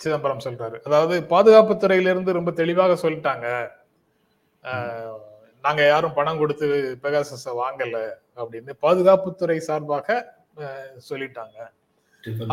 சிதம்பரம் 0.03 0.45
சொல்றாரு. 0.45 0.77
அதாவது 0.87 1.15
பாதுகாப்பு 1.33 1.73
துறையிலிருந்து 1.83 2.37
ரொம்ப 2.39 2.51
தெளிவாக 2.61 2.97
சொல்லிட்டாங்க. 3.03 3.47
நாங்க 5.63 5.81
யாரும் 5.91 6.17
பணம் 6.17 6.39
கொடுத்து 6.41 6.67
பெகாசஸ 7.03 7.51
வாங்கல 7.61 7.97
அப்படின்னு 8.41 8.71
பாதுகாப்புத்துறை 8.85 9.57
சார்பாக 9.67 10.07
சொல்லிட்டாங்க. 11.09 11.57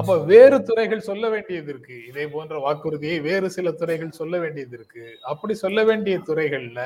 அப்ப 0.01 0.13
வேறு 0.31 0.57
துறைகள் 0.69 1.07
சொல்ல 1.09 1.25
வேண்டியது 1.33 1.71
இருக்கு. 1.73 1.97
இதே 2.11 2.25
போன்ற 2.35 2.59
வாக்குறுதியை 2.67 3.17
வேறு 3.29 3.49
சில 3.57 3.71
துறைகள் 3.81 4.19
சொல்ல 4.21 4.35
வேண்டியது 4.45 4.75
இருக்கு. 4.79 5.05
அப்படி 5.33 5.55
சொல்ல 5.65 5.79
வேண்டிய 5.91 6.17
துறைகள்ல 6.29 6.83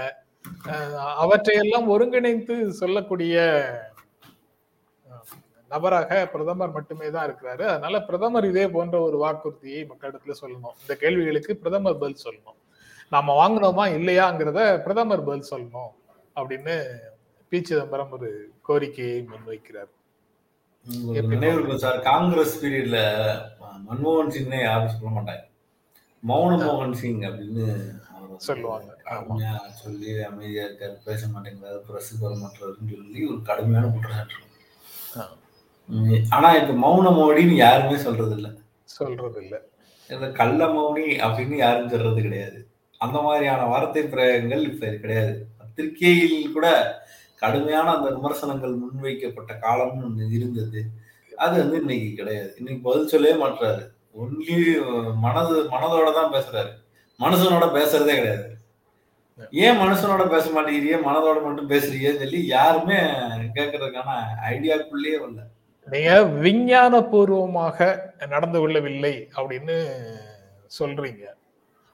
அவற்றையெல்லாம் 1.23 1.87
ஒருங்கிணைத்து 1.95 2.55
சொல்லக்கூடிய 2.83 3.37
நபராக 5.73 6.11
பிரதமர் 6.33 6.75
மட்டுமே 6.77 7.09
தான் 7.15 7.27
இருக்கிறாரு. 7.29 7.65
அதனால 7.73 7.95
பிரதமர் 8.09 8.49
இதே 8.51 8.67
போன்ற 8.75 8.97
ஒரு 9.09 9.17
வாக்குறுதியை 9.25 9.83
மக்களிடத்துல 9.93 10.35
சொல்லணும். 10.43 10.77
இந்த 10.83 10.95
கேள்விகளுக்கு 11.03 11.61
பிரதமர் 11.63 12.01
பதில் 12.03 12.23
சொல்லணும். 12.27 12.59
நாம 13.15 13.35
வாங்கினோமா 13.41 13.85
இல்லையாங்கிறத 13.99 14.61
பிரதமர் 14.85 15.27
பதில் 15.29 15.51
சொல்லணும் 15.53 15.93
அப்படின்னு 16.37 16.77
பி. 17.53 17.59
சிதம்பரம் 17.69 18.15
ஒரு 18.19 18.31
கோரிக்கையை 18.69 19.19
முன்வைக்கிறார். 19.33 19.91
நினைவு 21.33 21.75
சார் 21.83 21.99
காங்கிரஸ் 22.11 22.55
பீரியட்ல 22.61 23.01
மன்மோகன் 23.89 24.33
சிங்னே 24.37 24.61
யாரும் 24.63 24.95
சொல்ல 24.95 25.11
மாட்டாங்க 25.17 25.45
மௌன 26.23 26.57
மோகன் 26.65 26.97
சிங் 27.03 27.23
அப்படின்னு 27.29 27.67
சொல்லுவாங்க. 28.47 28.91
சொல்லி 29.83 30.11
அமைதியா 30.29 30.65
இருக்காரு 30.69 30.97
பேச 31.09 31.21
மாட்டேங்கிறாரு 31.33 31.79
பிரஸுக்கு 31.89 32.25
வர 32.27 32.35
மாட்டாருன்னு 32.43 32.91
சொல்லி 32.95 33.21
ஒரு 33.33 33.41
கடுமையான 33.49 33.91
குற்றச்சாட்டு. 33.95 34.39
ஆனா 36.37 36.49
இப்ப 36.61 36.75
மௌன 36.85 37.13
மோடின்னு 37.19 37.55
யாருமே 37.67 37.97
சொல்றது 38.07 38.35
இல்ல 38.39 38.49
சொல்றது 38.99 39.39
இல்ல 39.45 39.55
இந்த 40.11 40.27
கள்ள 40.41 40.61
மௌனி 40.77 41.05
அப்படின்னு 41.25 41.57
யாரும் 41.65 41.93
சொல்றது 41.93 42.21
கிடையாது. 42.23 42.59
அந்த 43.01 43.19
மாதிரியான 43.27 43.67
வார்த்தை 43.73 44.03
பிரயோகங்கள் 44.13 44.63
இப்ப 44.71 44.91
கிடையாது. 45.03 45.35
பத்திரிகையில் 45.61 46.53
கூட 46.57 46.67
கடுமையான 47.43 47.93
அந்த 47.97 48.09
விமர்சனங்கள் 48.17 48.75
முன்வைக்கப்பட்ட 48.83 49.53
காலம்னு 49.65 50.07
ஒண்ணு 50.09 50.27
இருந்தது. 50.39 50.81
அது 51.45 51.55
வந்து 51.63 51.77
இன்னைக்கு 51.83 52.11
கிடையாது. 52.21 52.51
இன்னைக்கு 52.59 52.83
பதில் 52.89 53.11
சொல்லவே 53.13 53.37
மாட்டாரு 53.45 53.83
ஒன்லி 54.23 54.57
மனது 55.25 55.55
மனதோட 55.75 56.09
தான் 56.19 56.35
பேசுறாரு. 56.37 56.73
மனுஷனோட 57.21 57.67
பேசுறதே 57.79 58.15
கிடையாது. 58.19 58.47
ஏன் 59.65 59.81
மனுஷனோட 59.83 60.25
பேச 60.35 60.45
மாட்டேங்கிறீங்க 60.55 60.99
மனதோட 61.09 61.39
மட்டும் 61.45 61.71
பேசுறீங்கன்னு 61.73 62.23
சொல்லி 62.25 62.41
யாருமே 62.57 62.99
கேட்கறதுக்கான 63.57 64.11
ஐடியாக்குள்ளேயே 64.53 65.19
வரல. 65.23 65.43
நீங்க 65.91 66.23
விஞ்ஞான 66.25 67.03
பூர்வமாக 67.03 68.15
நடந்து 68.29 68.59
கொள்ளவில்லை 68.59 69.29
அப்படின்னு 69.37 69.87
சொல்றீங்க. 70.79 71.25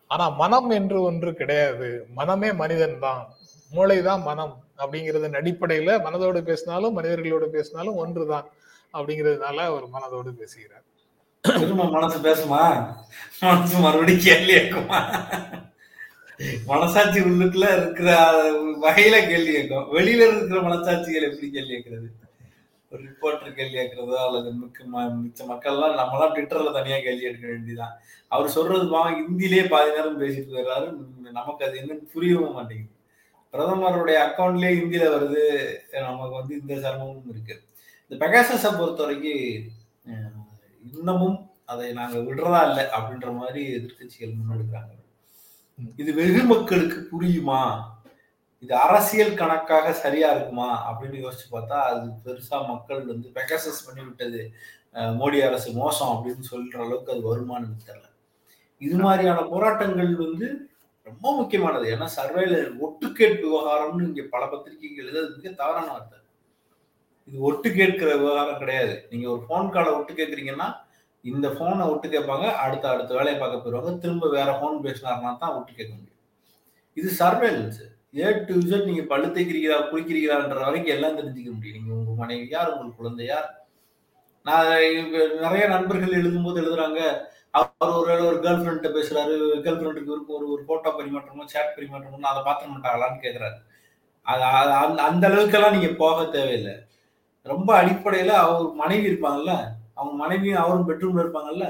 ஆனா 0.07 0.29
மனம் 0.29 0.71
என்று 0.71 1.03
ஒன்று 1.03 1.35
கிடையாது. 1.35 2.07
மனமே 2.15 2.53
மனிதன் 2.53 2.99
தான். 3.01 3.29
மூளைதான் 3.73 4.23
மனம் 4.23 4.65
அப்படிங்கறதன் 4.79 5.39
அடிப்படையில 5.41 6.03
மனதோடு 6.03 6.43
பேசினாலும் 6.43 7.03
மனிதர்களோடு 7.03 7.47
பேசினாலும் 7.47 7.97
ஒன்றுதான் 7.97 8.47
அப்படிங்கிறதுனால 8.93 9.55
அவர் 9.55 9.85
மனதோடு 9.89 10.31
பேசுகிறார். 10.33 10.83
மனசு 11.91 12.19
பேசுமா? 12.19 12.95
மனசு 13.41 13.79
மறுபடியும் 13.79 14.21
கேள்வி 14.21 14.53
கேட்குமா? 14.53 15.23
மனசாட்சி 16.67 17.21
உள்ளுக்குள்ள 17.21 17.77
இருக்கிற 17.77 18.33
வகையில 18.83 19.29
கேள்வி 19.29 19.53
கேட்கும். 19.53 19.93
வெளியில 19.93 20.37
இருக்கிற 20.37 20.61
மனசாட்சிகள் 20.61 21.23
எப்படி 21.23 21.51
கேள்வி 21.51 21.75
கேட்கறது? 21.75 22.28
ஒரு 22.91 23.03
ரிப்போர்ட்டர் 23.03 23.53
கேள்வி 23.53 23.79
கேட்கறதோ 23.79 24.27
அல்லது 24.27 24.53
மிக்க 24.53 24.85
ம- 24.85 24.97
மிச்ச 24.97 25.43
மக்கள்லாம் 25.51 25.99
நம்மளாம் 25.99 26.33
ட்விட்டர்ல 26.35 26.73
தனியா 26.73 26.97
கேள்வி 26.97 27.23
எடுக்க 27.23 27.47
வேண்டியதுதான் 27.47 27.99
அவர் 28.29 28.49
சொல்றது 28.49 28.89
வா 28.89 29.11
ஹிந்திலேயே 29.11 29.69
பாதி 29.69 29.91
நேரம் 29.91 30.21
பேசிட்டு 30.21 30.55
போயிடுறாரு. 30.55 30.97
நமக்கு 31.33 31.65
அது 31.65 31.81
என்னன்னு 31.81 32.09
புரியவும் 32.15 32.53
மாட்டேங்குது. 32.53 32.97
பிரதமருடைய 33.53 34.19
அக்கௌண்ட்லயே 34.19 34.73
ஹிந்தியில 34.73 35.09
வருது. 35.09 35.77
நமக்கு 36.01 36.35
வந்து 36.35 36.61
இந்த 36.61 36.75
சிரமமும் 36.75 37.29
இருக்கு. 37.29 37.61
இந்த 38.09 38.27
பெகாசஸை 38.27 38.79
பொறுத்த 38.79 39.05
வரைக்கும் 39.05 39.71
இன்னமும் 40.95 41.51
அதை 41.65 41.93
நாங்க 41.93 42.19
விடுறதா 42.19 42.69
இல்லை 42.69 42.85
அப்படின்ற 42.85 43.35
மாதிரி 43.35 43.77
எதிர்க்கட்சிகள் 43.77 44.35
முன்னெடுக்கிறாங்க. 44.41 44.97
இது 45.97 46.15
வெகு 46.15 46.43
மக்களுக்கு 46.43 47.09
புரியுமா? 47.11 47.81
இது 48.63 48.73
அரசியல் 48.85 49.39
கணக்காக 49.41 49.93
சரியா 50.05 50.29
இருக்குமா 50.35 50.69
அப்படின்னு 50.89 51.19
யோசிச்சு 51.25 51.47
பார்த்தா 51.55 51.77
அது 51.91 52.07
பெருசா 52.25 52.59
மக்கள் 52.71 53.03
வந்து 53.11 53.29
பெகசஸ் 53.37 53.85
பண்ணி 53.87 54.03
விட்டது. 54.07 54.41
மோடி 55.21 55.39
அரசு 55.49 55.69
மோசம் 55.83 56.13
அப்படின்னு 56.15 56.45
சொல்ற 56.53 56.79
அளவுக்கு 56.85 57.13
அது 57.15 57.23
வருமானு 57.31 57.67
எனக்கு 57.67 57.89
தெரியல. 57.91 58.07
இது 58.81 58.97
மாதிரியான 59.05 59.45
போராட்டங்கள் 59.53 60.11
வந்து 60.25 60.47
ரொம்ப 61.07 61.27
முக்கியமானது. 61.41 61.87
ஏன்னா 61.95 62.07
சர்வேல 62.17 62.57
ஒட்டுக்கேட் 62.87 63.37
விவகாரம்னு 63.45 64.09
இங்க 64.09 64.25
பல 64.35 64.43
பத்திரிகைகள் 64.53 65.11
அது 65.23 65.37
மிக 65.37 65.53
தவறான 65.61 65.87
வார்த்தை. 65.93 66.19
இது 67.29 67.39
ஒட்டு 67.49 67.69
கேட்கிற 67.79 68.11
விவகாரம் 68.23 68.61
கிடையாது. 68.63 68.95
நீங்க 69.11 69.27
ஒரு 69.35 69.43
ஃபோன் 69.47 69.71
காலை 69.77 69.93
ஒட்டு 69.99 70.13
கேட்குறீங்கன்னா 70.21 70.69
இந்த 71.25 71.47
போனை 71.59 71.87
ஒட்டு 71.93 72.09
கேட்பாங்க. 72.09 72.47
அடுத்த 72.65 72.85
அடுத்த 72.95 73.13
வேலையை 73.19 73.37
பார்க்க 73.41 73.63
போயிருவாங்க 73.63 73.93
திரும்ப 74.05 74.29
வேற 74.39 74.51
ஃபோன் 74.59 74.77
பேசினாருன்னா 74.87 75.33
தான் 75.43 75.55
ஒட்டு 75.59 75.73
கேட்க 75.79 75.93
முடியும். 75.95 76.21
இது 76.97 77.09
சர்வேலன்ஸ். 77.23 77.81
ஏ 78.15 78.29
டு 78.45 78.55
Z 78.63 78.85
நீங்க 78.85 79.03
பல்லு 79.03 79.27
தேய்க்கிறீங்களா 79.27 79.79
குளிக்கிறீங்களான்ற 79.89 80.59
வரைக்கும் 80.61 80.95
எல்லாம் 80.95 81.17
தெரிஞ்சுக்க 81.19 81.51
முடியும். 81.53 81.79
நீங்க 81.79 81.93
உங்க 81.95 82.13
மனைவி 82.17 82.47
யார் 82.49 82.71
உங்கள் 82.73 82.97
குழந்தையார் 82.97 83.49
நான் 84.47 84.69
நிறைய 85.41 85.65
நண்பர்கள் 85.67 86.19
எழுதும்போது 86.19 86.61
எழுதுறாங்க. 86.63 87.01
அவர் 87.55 87.93
ஒரு 87.93 88.13
ஒரு 88.27 88.39
கேர்ள் 88.39 88.63
ஃப்ரெண்ட்ட 88.63 88.89
பேசுறாரு 88.95 89.35
கேர்ள் 89.65 89.79
ஃப்ரெண்டுக்கு 89.79 90.11
இவருக்கு 90.11 90.35
ஒரு 90.35 90.47
ஒரு 90.51 90.63
போட்டோ 90.65 90.91
பரிமாற்றமோ 90.91 91.45
சேட் 91.45 91.75
பரிமாற்றமோ 91.77 92.29
அதை 92.33 92.43
பார்த்து 92.43 92.73
மாட்டாங்களான்னு 92.73 93.23
கேட்கறாரு 93.23 93.59
அது 94.27 94.43
அது- 94.53 94.79
அந்த 94.79 95.01
அந்த 95.03 95.25
அளவுக்கெல்லாம் 95.29 95.75
நீங்க 95.77 95.91
போக 95.97 96.25
தேவையில்லை. 96.29 96.75
ரொம்ப 97.47 97.71
அடிப்படையில 97.83 98.33
அவர் 98.43 98.73
மனைவி 98.75 99.11
இருப்பாங்கல்ல 99.11 99.53
அவங்க 99.95 100.15
மனைவியும் 100.17 100.63
அவரும் 100.63 100.89
பெட்ரூம்ல 100.89 101.23
இருப்பாங்கல்ல 101.25 101.67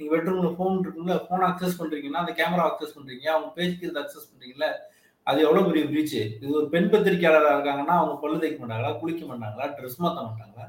நீங்க 0.00 0.10
பெட்ரூம்ல 0.14 0.50
ஃபோன் 0.56 0.80
இருக்கும்ல 0.80 1.16
ஃபோன் 1.24 1.44
அக்சஸ் 1.48 1.78
பண்றீங்கன்னா 1.80 2.22
அந்த 2.22 2.32
கேமரா 2.32 2.64
அக்சஸ் 2.70 2.96
பண்றீங்க 2.96 3.26
அவங்க 3.34 3.50
பேசிக்கிறது 3.56 4.02
அக்சஸ் 4.02 4.30
பண்றீங்கல்ல 4.30 4.68
அது 5.26 5.38
எவ்வளவு 5.46 5.68
பெரிய 5.68 5.84
பிரீச் 5.90 6.14
இது 6.42 6.52
ஒரு 6.60 6.66
பெண் 6.74 6.90
பத்திரிகையாளராக 6.92 7.54
இருக்காங்கன்னா 7.56 7.96
அவங்க 8.00 8.14
பல்லு 8.22 8.40
தைக்க 8.42 8.58
மாட்டாங்களா 8.62 8.92
குளிக்க 9.00 9.22
மாட்டாங்களா 9.26 9.66
ட்ரெஸ் 9.76 10.00
மாத்த 10.04 10.20
மாட்டாங்களா? 10.28 10.66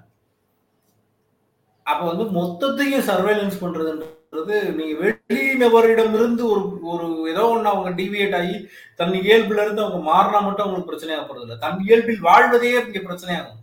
அப்ப 1.86 2.02
வந்து 2.10 2.26
மொத்தத்தையும் 2.40 3.08
சர்வைலன்ஸ் 3.10 3.62
பண்றதுன்றது 3.64 4.58
நீங்க 4.78 4.94
வெளி 5.02 5.42
நபரிடமிருந்து 5.64 6.44
ஒரு 6.54 6.62
ஒரு 6.94 7.08
ஏதோ 7.32 7.44
ஒண்ணு 7.54 7.72
அவங்க 7.72 7.90
டிவியேட் 8.00 8.38
ஆகி 8.42 8.56
தன் 9.00 9.16
இயல்புல 9.22 9.64
இருந்து 9.66 9.84
அவங்க 9.86 10.00
மாறினா 10.12 10.42
மட்டும் 10.46 10.66
அவங்களுக்கு 10.66 10.92
பிரச்சனையாக 10.92 11.26
போறது 11.26 11.46
இல்லை 11.48 11.58
தன் 11.66 11.82
இயல்பில் 11.88 12.26
வாழ்வதே 12.30 12.72
இங்க 12.88 13.02
பிரச்சனையாகும். 13.10 13.61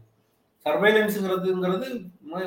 சர்வைலன்ஸுங்கிறதுங்கிறது 0.69 1.89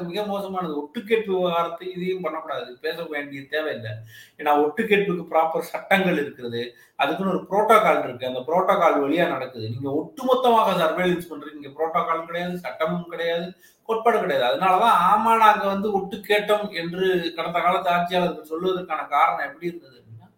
மிக 0.10 0.24
மோசமானது. 0.32 0.74
ஒட்டுக்கேட்பு 0.82 1.32
விவகாரத்தை 1.36 1.86
இதையும் 1.94 2.24
பண்ணக்கூடாது. 2.26 2.68
பேச 2.84 2.98
வேண்டிய 3.14 3.40
தேவையில்லை. 3.54 3.92
ஏன்னா 4.40 4.52
ஒட்டுக்கேட்புக்கு 4.64 5.24
ப்ராப்பர் 5.32 5.70
சட்டங்கள் 5.72 6.20
இருக்குது. 6.24 6.62
அதுக்குன்னு 7.02 7.34
ஒரு 7.36 7.42
புரோட்டோகால் 7.52 8.04
இருக்கு. 8.04 8.30
அந்த 8.30 8.42
புரோட்டோகால் 8.50 8.98
வழியா 9.04 9.26
நடக்குது. 9.36 9.72
நீங்க 9.74 9.90
ஒட்டுமொத்தமாக 10.02 10.76
சர்வைலன்ஸ் 10.84 11.30
பண்றீங்க. 11.32 11.72
புரோட்டோகால் 11.78 12.28
கிடையாது 12.30 12.58
சட்டமும் 12.66 13.10
கிடையாது 13.14 13.48
கோட்பாடு 13.90 14.18
கிடையாது. 14.24 14.46
அதனாலதான் 14.50 15.00
ஆமா 15.12 15.32
நாங்க 15.46 15.64
வந்து 15.74 15.88
ஒட்டு 16.00 16.18
கேட்டோம் 16.30 16.68
என்று 16.82 17.06
கடந்த 17.40 17.58
காலத்து 17.62 17.90
ஆட்சியாளர்கள் 17.96 18.52
சொல்வதற்கான 18.54 19.08
காரணம் 19.16 19.48
எப்படி 19.48 19.70
இருந்தது 19.72 19.98
அப்படின்னா 20.02 20.30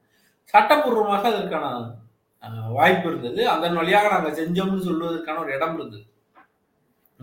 சட்டப்பூர்வமாக 0.53 1.27
அதற்கான 1.33 1.65
வாய்ப்பு 2.77 3.07
இருந்தது. 3.09 3.41
அதன் 3.55 3.77
வழியாக 3.81 4.07
நாங்க 4.15 4.31
செஞ்சோம்னு 4.41 4.87
சொல்வதற்கான 4.87 5.43
ஒரு 5.45 5.53
இடம் 5.57 5.75
இருந்தது. 5.79 6.05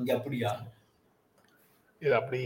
இங்க 0.01 0.13
அப்படியா? 0.15 0.51
இது 2.03 2.15
அப்படி 2.17 2.43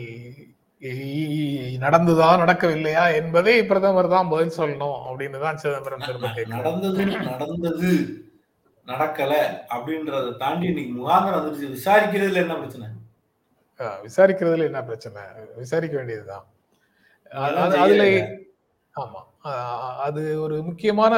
இ- 0.83 1.77
நடந்ததா 1.79 2.29
நடக்கவில்லையா 2.41 3.15
என்பதை 3.15 3.65
பிரதமர் 3.65 4.09
தான் 4.09 4.31
பதில் 4.31 4.57
சொல்லணும் 4.57 4.99
அப்படின்னு 5.05 5.39
தான் 5.41 5.57
சிதம்பரம் 5.57 6.03
நடந்தது 6.55 7.05
நடந்தது 7.29 7.91
நடக்கல 8.87 9.33
அப்படின்றத 9.71 10.33
தாண்டி 10.37 10.67
இன்னைக்கு 10.67 10.93
முகாந்திரம் 10.95 11.39
வந்துருச்சு. 11.39 11.69
விசாரிக்கிறதுல 11.77 12.43
என்ன 12.43 12.57
பிரச்சனை? 12.57 12.89
விசாரிக்கிறதுல 14.05 14.65
என்ன 14.65 14.83
பிரச்சனை? 14.85 15.23
விசாரிக்க 15.57 15.97
வேண்டியதுதான். 15.97 16.45
அதுல. 17.77 18.05
ஆமா. 18.95 19.21
அது 19.99 20.43
ஒரு 20.43 20.63
முக்கியமான 20.63 21.15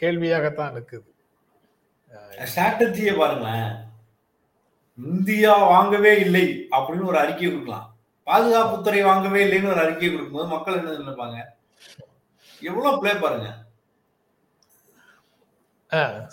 கேள்வியாகத்தான் 0.00 0.72
இருக்குது. 0.72 1.06
ஸ்ட்ராட்டஜியை 2.46 3.12
பாருங்களேன். 3.18 3.68
இந்தியா 4.98 5.52
வாங்கவே 5.72 6.12
இல்லை 6.24 6.46
அப்படின்னு 6.76 7.10
ஒரு 7.12 7.18
அறிக்கை 7.22 7.46
கொடுக்கலாம். 7.48 7.86
பாதுகாப்புத்துறை 8.26 9.00
வாங்கவே 9.08 9.40
இல்லைன்னு 9.46 9.72
ஒரு 9.74 9.82
அறிக்கை 9.84 10.08
கொடுக்கும்போது 10.08 10.52
மக்கள் 10.54 10.78
என்ன 10.80 10.96
நினைப்பாங்க? 11.00 11.38
எவ்வளவு 12.70 12.98
ப்ளே 13.00 13.14
பாருங்க. 13.24 13.50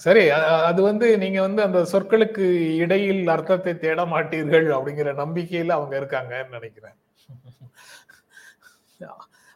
சரி 0.03 0.24
அது 0.70 0.80
வந்து 0.89 1.08
நீங்க 1.24 1.39
வந்து 1.46 1.62
அந்த 1.65 1.80
சொற்களுக்கு 1.91 2.46
இடையில் 2.84 3.34
அர்த்தத்தை 3.34 3.74
தேட 3.84 4.06
மாட்டீர்கள் 4.13 4.68
அப்படிங்கிற 4.77 5.12
நம்பிக்கையில 5.24 5.75
அவங்க 5.77 5.94
இருக்காங்கன்னு 6.01 6.58
நினைக்கிறேன். 6.58 6.98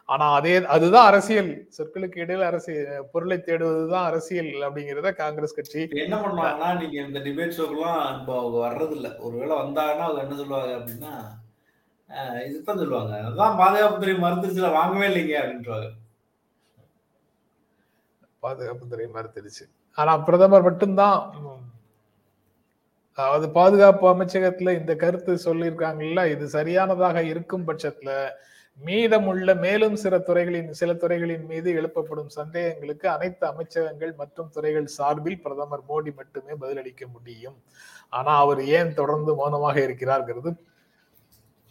ஆனா 0.08 0.26
அதே 0.34 0.52
அதுதான் 0.74 1.06
அரசியல். 1.08 1.48
சொற்களுக்கு 1.76 2.18
இடையில 2.24 2.44
அரசியல் 2.44 3.06
பொருளை 3.12 3.38
தேடுவதுதான் 3.38 4.06
அரசியல் 4.10 4.50
அப்படிங்கிறத 4.66 5.10
காங்கிரஸ் 5.14 5.56
கட்சி 5.56 5.80
என்ன 6.02 6.16
பண்ணுவாங்கன்னா 6.22 6.68
நீங்க 6.80 6.96
இந்த 7.06 7.20
டிபேட் 7.24 7.56
ஷோக்கெல்லாம் 7.56 8.02
இப்போ 8.18 8.34
அவங்க 8.40 8.58
வர்றது 8.66 8.94
இல்ல 8.98 9.08
ஒருவேளை 9.20 9.54
வந்தாங்கன்னா 9.62 10.06
அவங்க 10.06 10.22
என்ன 10.24 10.36
சொல்லுவாங்க 10.36 10.72
அப்படின்னா 10.78 11.14
இதுதான் 12.44 12.80
சொல்லுவாங்க. 12.80 13.14
அதான் 13.28 13.56
பாதுகாப்புத்துறை 13.60 14.14
மறுத்துருச்சுல 14.18 14.68
வாங்கவே 14.76 15.06
இல்லைங்க 15.10 15.34
அப்படின்றாங்க. 15.40 15.88
பாதுகாப்புத்துறை 18.42 19.06
மறுத்துடுச்சு 19.14 19.64
ஆனா 19.98 20.12
பிரதமர் 20.26 20.68
மட்டும்தான். 20.68 21.18
அதாவது 23.18 23.46
பாதுகாப்பு 23.52 24.06
அமைச்சகத்துல 24.08 24.72
இந்த 24.78 24.92
கருத்து 24.96 25.34
சொல்லியிருக்காங்கல்ல 25.44 26.22
இது 26.32 26.46
சரியானதாக 26.48 27.18
இருக்கும் 27.32 27.66
பட்சத்துல 27.68 28.10
மீதமுள்ள 28.78 29.54
மேலும் 29.54 29.96
சில 29.96 30.18
துறைகளின் 30.18 30.72
சில 30.72 30.94
துறைகளின் 30.94 31.44
மீது 31.44 31.70
எழுப்பப்படும் 31.80 32.30
சந்தேகங்களுக்கு 32.36 33.06
அனைத்து 33.06 33.46
அமைச்சகங்கள் 33.46 34.12
மற்றும் 34.14 34.50
துறைகள் 34.50 34.86
சார்பில் 34.86 35.42
பிரதமர் 35.42 35.84
மோடி 35.88 36.14
மட்டுமே 36.14 36.54
பதிலளிக்க 36.54 37.06
முடியும். 37.06 37.56
ஆனா 38.08 38.36
அவர் 38.38 38.64
ஏன் 38.64 38.94
தொடர்ந்து 38.94 39.34
மௌனமாக 39.34 39.76
இருக்கிறார்ங்கிறது 39.80 40.50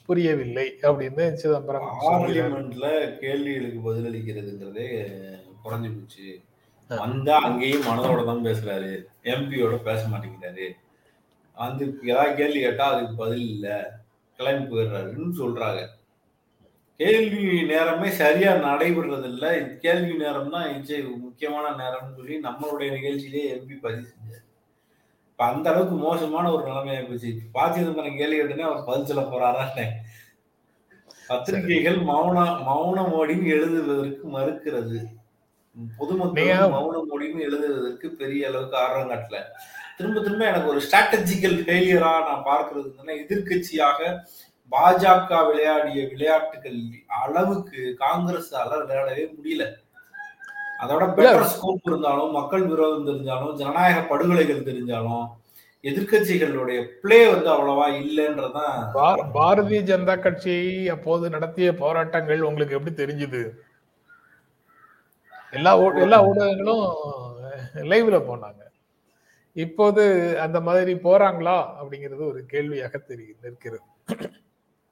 புரியவில்லை 0.10 0.66
அப்படின்னு 0.84 1.34
சிதம்பரம். 1.34 1.86
பார்லிமெண்ட்ல 2.02 2.88
கேள்விகளுக்கு 3.20 3.80
பதிலளிக்கிறதுங்கிறதே 3.92 4.90
குறைஞ்சு 5.64 5.90
போச்சு. 5.96 6.28
வந்தா 6.90 7.38
அங்கேயும் 7.38 7.88
மனதோட 7.88 8.26
தான் 8.26 8.46
பேசுறாரு. 8.46 8.92
எம்பியோட 9.24 9.78
பேச 9.84 10.08
மாட்டேங்கிறாரு. 10.08 10.68
வந்து 11.58 11.86
ஏதாவது 12.04 12.36
கேள்வி 12.36 12.60
கேட்டா 12.60 12.86
அதுக்கு 12.94 13.16
பதில் 13.16 13.48
இல்ல. 13.50 13.68
கிளம்பி 14.40 14.76
போயிடுறாருன்னு 14.76 15.40
சொல்றாங்க. 15.42 15.82
கேள்வி 17.00 17.46
நேரமே 17.72 18.10
சரியா 18.20 18.52
நடைபெறது 18.66 19.28
இல்ல 19.32 19.46
கேள்வி 19.84 20.14
நேரம் 20.24 20.54
தான் 20.54 20.68
முக்கியமான 21.24 21.66
நேரம்னு 21.82 22.16
சொல்லி 22.18 22.36
நம்மளுடைய 22.48 22.90
நிகழ்ச்சியிலே 22.98 23.44
எம்பி 23.56 23.76
பதிவு 23.86 24.06
செஞ்சார். 24.12 24.44
இப்ப 25.32 25.46
அந்த 25.46 25.66
அளவுக்கு 25.72 25.96
மோசமான 26.06 26.46
ஒரு 26.56 26.64
நிலைமையா 26.70 27.02
போச்சு. 27.08 27.32
ப 27.56 27.66
சிதம்பரம் 27.76 28.20
கேள்வி 28.22 28.38
கேட்டுனே 28.40 28.68
அவர் 28.70 28.88
பதில் 28.90 29.10
சொல்ல 29.10 29.24
போறாரான்னு 29.34 29.86
பத்திரிகைகள் 31.30 32.00
மௌன 32.12 32.38
மௌன 32.70 32.98
மோடின்னு 33.14 33.54
எழுதுவதற்கு 33.58 34.26
மறுக்கிறது. 34.38 34.98
பொதுமக்கள் 36.00 36.74
மௌன 36.76 36.96
மோடின்னு 37.10 37.46
எழுதுவதற்கு 37.48 38.08
பெரிய 38.22 38.50
அளவுக்கு 38.50 38.78
ஆர்வம் 38.84 39.10
காட்டல. 39.12 39.40
திரும்ப 39.98 40.22
திரும்ப 40.22 40.46
எனக்கு 40.52 40.72
ஒரு 40.74 40.82
ஸ்ட்ராட்டஜிக்கல் 40.86 41.58
ஃபெயிலியரா 41.66 42.14
நான் 42.30 42.48
பார்க்கிறது 42.50 42.88
என்னன்னா 42.92 43.16
எதிர்க்கட்சியாக 43.24 44.00
பாஜக 44.72 45.32
விளையாடிய 45.48 46.00
விளையாட்டுகள் 46.12 46.80
அளவுக்கு 47.24 47.82
காங்கிரஸ் 48.04 48.52
விளையாடவே 48.82 49.26
முடியல. 49.36 49.66
அதோட 50.84 51.04
பெட்டர் 51.18 51.52
ஸ்கோப் 51.54 51.88
இருந்தாலும் 51.90 52.32
மக்கள் 52.32 52.64
விரோதம் 52.72 53.08
தெரிஞ்சாலும் 53.10 53.58
ஜனநாயக 53.60 54.00
படுகொலைகள் 54.12 54.68
தெரிஞ்சாலும் 54.70 55.26
எதிர்க்கட்சிகளுடைய 55.84 56.80
பிளே 57.02 57.20
வந்து 57.32 57.50
அவ்வளவா 57.54 57.88
இல்லைன்றதான் 58.02 58.78
பாரதிய 59.38 59.80
ஜனதா 59.90 60.16
கட்சி 60.20 60.56
அப்போது 60.96 61.30
நடத்திய 61.30 61.70
போராட்டங்கள் 61.84 62.48
உங்களுக்கு 62.50 62.78
எப்படி 62.78 62.94
தெரிஞ்சுது? 62.96 63.42
எல்லா 65.54 65.72
எல்லா 66.06 66.18
ஊடகங்களும் 66.30 66.86
லைவ்ல 67.92 68.18
போனாங்க. 68.30 68.62
இப்போது 69.56 70.04
அந்த 70.46 70.60
மாதிரி 70.68 70.94
போறாங்களா 71.06 71.58
அப்படிங்கிறது 71.80 72.24
ஒரு 72.32 72.42
கேள்வியாக 72.54 72.98
தெரி 73.10 73.28
நிற்கிறது. 73.44 73.86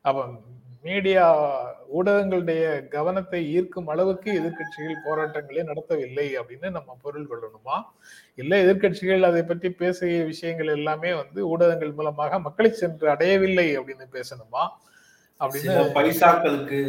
அப்ப 0.05 0.23
மீடியா 0.85 1.25
ஊடகங்களுடைய 1.97 2.63
கவனத்தை 2.95 3.39
ஈர்க்கும் 3.55 3.87
அளவுக்கு 3.87 4.29
எதிர்க்கட்சிகள் 4.39 5.03
போராட்டங்களை 5.05 5.61
நடத்தவில்லை 5.69 6.25
அப்படின்னு 6.39 6.69
நம்ம 6.71 6.97
பொருள் 7.01 7.29
கொள்ளணுமா? 7.29 7.75
இல்லை 8.35 8.57
எதிர்க்கட்சிகள் 8.65 9.27
அதை 9.29 9.43
பற்றி 9.43 9.69
பேசிய 9.71 10.23
விஷயங்கள் 10.23 10.67
எல்லாமே 10.67 11.13
வந்து 11.13 11.39
ஊடகங்கள் 11.49 11.97
மூலமாக 11.99 12.39
மக்களை 12.39 12.71
சென்று 12.71 13.07
அடையவில்லை 13.09 13.67
அப்படின்னு 13.79 14.07
பேசணுமா? 14.17 14.63
அப்படின்னு 15.41 15.85
பைசாக்களுக்கு 15.97 16.79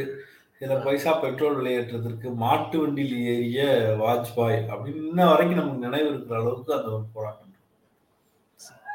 சில 0.61 0.75
பைசா 0.77 1.13
பெட்ரோல் 1.23 1.59
விலையேற்றத்திற்கு 1.61 2.29
மாட்டு 2.35 2.77
வண்டியில் 2.81 3.17
ஏறிய 3.33 3.63
வாஜ்பாய் 4.03 4.59
அப்படின்னு 4.73 5.25
வரைக்கும் 5.33 5.61
நமக்கு 5.61 5.87
நினைவு 5.87 6.09
இருக்கிற 6.09 6.41
அளவுக்கு 6.41 6.77
அந்த 6.79 6.91
ஒரு 6.97 7.07
போராட்டம் 7.13 7.51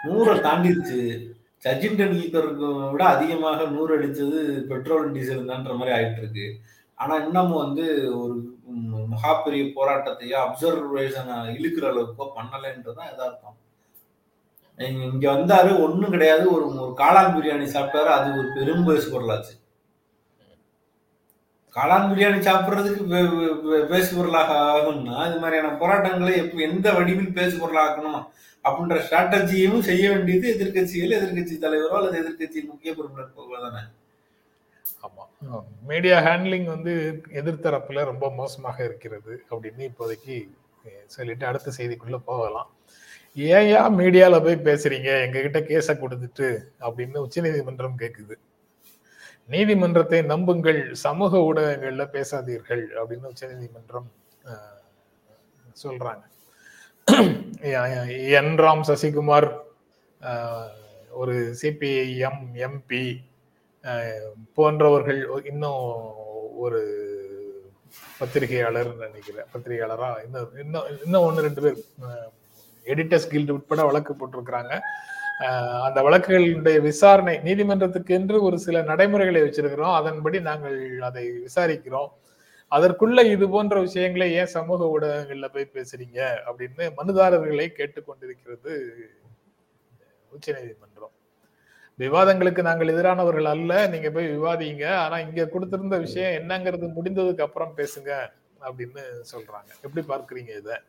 நூறை 0.06 0.36
தாண்டிடுச்சு. 0.48 1.02
சச்சின் 1.64 1.98
டெண்டுல்கருக்கு 2.00 2.68
விட 2.92 3.04
அதிகமாக 3.06 3.66
நூறு 3.68 3.92
அடித்தது 3.98 4.42
பெட்ரோல் 4.68 5.12
டீசல் 5.12 5.50
தான்ற 5.50 5.74
மாதிரி 5.74 5.96
ஆயிட்டு 5.96 6.22
இருக்கு 6.22 6.46
ஆனா 6.98 7.16
இன்னமும் 7.26 7.64
வந்து 7.66 7.86
ஒரு 8.22 8.36
மகாபெரிய 9.10 9.64
போராட்டத்தையோ 9.76 10.38
அப்சர்வேஷனை 10.46 11.38
இழுக்கிற 11.56 11.86
அளவுக்கோ 11.92 12.26
பண்ணலைன்றதான் 12.38 13.12
எதார்த்தம். 13.14 13.58
இங்க 14.80 15.26
வந்தாரு 15.36 15.72
ஒண்ணும் 15.86 16.14
கிடையாது. 16.16 16.44
ஒரு 16.56 16.66
ஒரு 16.84 16.94
காளான் 17.02 17.34
பிரியாணி 17.36 17.66
சாப்பிட்டாரு 17.76 18.12
அது 18.18 18.28
ஒரு 18.40 18.50
பெரும் 18.58 18.86
பேசு 18.90 19.08
பொருளாச்சு. 19.14 19.54
காளான் 21.76 22.10
பிரியாணி 22.12 22.40
சாப்பிட்றதுக்கு 22.46 23.04
பேசு 23.94 24.12
பொருளாக 24.18 24.54
ஆகும்னா 24.70 25.18
இது 25.30 25.40
மாதிரியான 25.40 25.74
போராட்டங்களை 25.82 26.34
எப்ப 26.44 26.62
எந்த 26.70 26.88
வடிவில் 26.94 27.38
பேசு 27.40 27.56
பொருளாக்கணும் 27.58 28.22
அப்படின்ற 28.64 28.96
ஸ்ட்ராட்டஜியும் 29.06 29.86
செய்ய 29.90 30.06
வேண்டியது 30.12 30.48
எதிர்க்கட்சிகள் 30.56 31.16
எதிர்கட்சி 31.20 31.56
தலைவரோ 31.66 31.96
அல்லது 32.00 32.18
எதிர்க்கட்சி 32.22 32.66
முக்கிய 32.66 32.92
பொறுப்பினர் 32.94 33.62
தானே. 33.66 33.84
ஆமா. 35.06 35.24
மீடியா 35.88 36.16
ஹேண்ட்லிங் 36.26 36.66
வந்து 36.66 36.94
எதிர்த்தரப்புல 37.42 38.04
ரொம்ப 38.12 38.26
மோசமாக 38.32 38.78
இருக்கிறது 38.84 39.34
அப்படின்னு 39.52 39.90
இப்போதைக்கு 39.90 40.38
சொல்லிட்டு 41.06 41.46
அடுத்த 41.46 41.72
செய்திக்குள்ள 41.78 42.18
போகலாம். 42.26 42.70
ஏயா 43.36 43.82
மீடியால 44.00 44.36
போய் 44.44 44.66
பேசுறீங்க? 44.68 45.10
எங்ககிட்ட 45.26 45.60
கேஸை 45.72 45.94
கொடுத்துட்டு 46.04 46.48
அப்படின்னு 46.80 47.18
உச்சநீதிமன்றம் 47.26 48.00
கேக்குது. 48.00 48.36
நீதிமன்றத்தை 49.54 50.22
நம்புங்கள் 50.22 50.82
சமூக 50.94 51.38
ஊடகங்கள்ல 51.38 52.04
பேசாதீர்கள் 52.16 52.84
அப்படின்னு 53.00 53.32
உச்சநீதிமன்றம் 53.32 54.10
நீதிமன்றம் 54.10 54.10
சொல்றாங்க. 55.84 56.24
என் 58.40 58.54
ராம் 58.64 58.84
சசிகுமார் 58.90 59.48
ஒரு 61.22 61.36
சிபிஐஎம் 61.62 62.42
எம்பி 62.68 63.04
uh, 63.84 64.18
போன்றவர்கள் 64.56 65.22
இன்னும் 65.52 65.84
ஒரு 66.64 66.82
பத்திரிகையாளர் 68.20 68.90
நினைக்கிறேன். 68.96 69.48
பத்திரிகையாளரா? 69.54 70.10
இன்னும் 70.26 70.52
இன்னும் 70.64 70.88
இன்னும் 71.06 71.26
ஒன்று 71.28 71.46
ரெண்டு 71.48 71.62
பேர் 71.62 71.78
uh, 72.08 72.28
எடிட்டர்ஸ் 72.86 73.30
கில்டு 73.34 73.56
உட்பட 73.58 73.84
வழக்கு 73.86 74.14
போட்டிருக்கிறாங்க. 74.14 74.74
Uh, 75.46 75.78
அந்த 75.88 76.00
வழக்குகளுடைய 76.02 76.80
விசாரணை 76.82 77.36
நீதிமன்றத்துக்கு 77.48 78.14
என்று 78.14 78.38
ஒரு 78.42 78.60
சில 78.60 78.82
நடைமுறைகளை 78.82 79.42
வச்சிருக்கிறோம். 79.42 79.96
அதன்படி 80.02 80.40
நாங்கள் 80.40 80.80
அதை 81.10 81.26
விசாரிக்கிறோம். 81.48 82.10
அதற்குள்ள 82.72 83.26
இது 83.26 83.50
போன்ற 83.50 83.80
விஷயங்களை 83.80 84.34
ஏன் 84.34 84.46
சமூக 84.46 85.00
ஊடகங்கள்ல 85.00 85.48
போய் 85.48 85.72
பேசுறீங்க 85.74 86.20
அப்படின்னு 86.50 86.92
மனுதாரர்களை 86.98 87.68
கேட்டுக்கொண்டிருக்கிறது 87.68 88.74
உச்சநீதிமன்றம் 90.32 91.16
விவாதங்களுக்கு 92.00 92.62
நாங்கள் 92.62 92.88
எதிரானவர்கள் 92.88 93.46
அல்ல 93.46 93.88
நீங்க 93.88 94.10
போய் 94.10 94.28
விவாதிங்க. 94.28 94.96
ஆனா 94.96 95.20
இங்க 95.20 95.44
கொடுத்திருந்த 95.44 96.00
விஷயம் 96.00 96.32
என்னங்கிறது 96.32 96.94
முடிந்ததுக்கு 96.94 97.44
அப்புறம் 97.44 97.74
பேசுங்க 97.78 98.30
அப்படின்னு 98.62 99.02
சொல்றாங்க. 99.32 99.70
எப்படி 99.82 100.08
பார்க்கறீங்க 100.08 100.58
இத? 100.58 100.84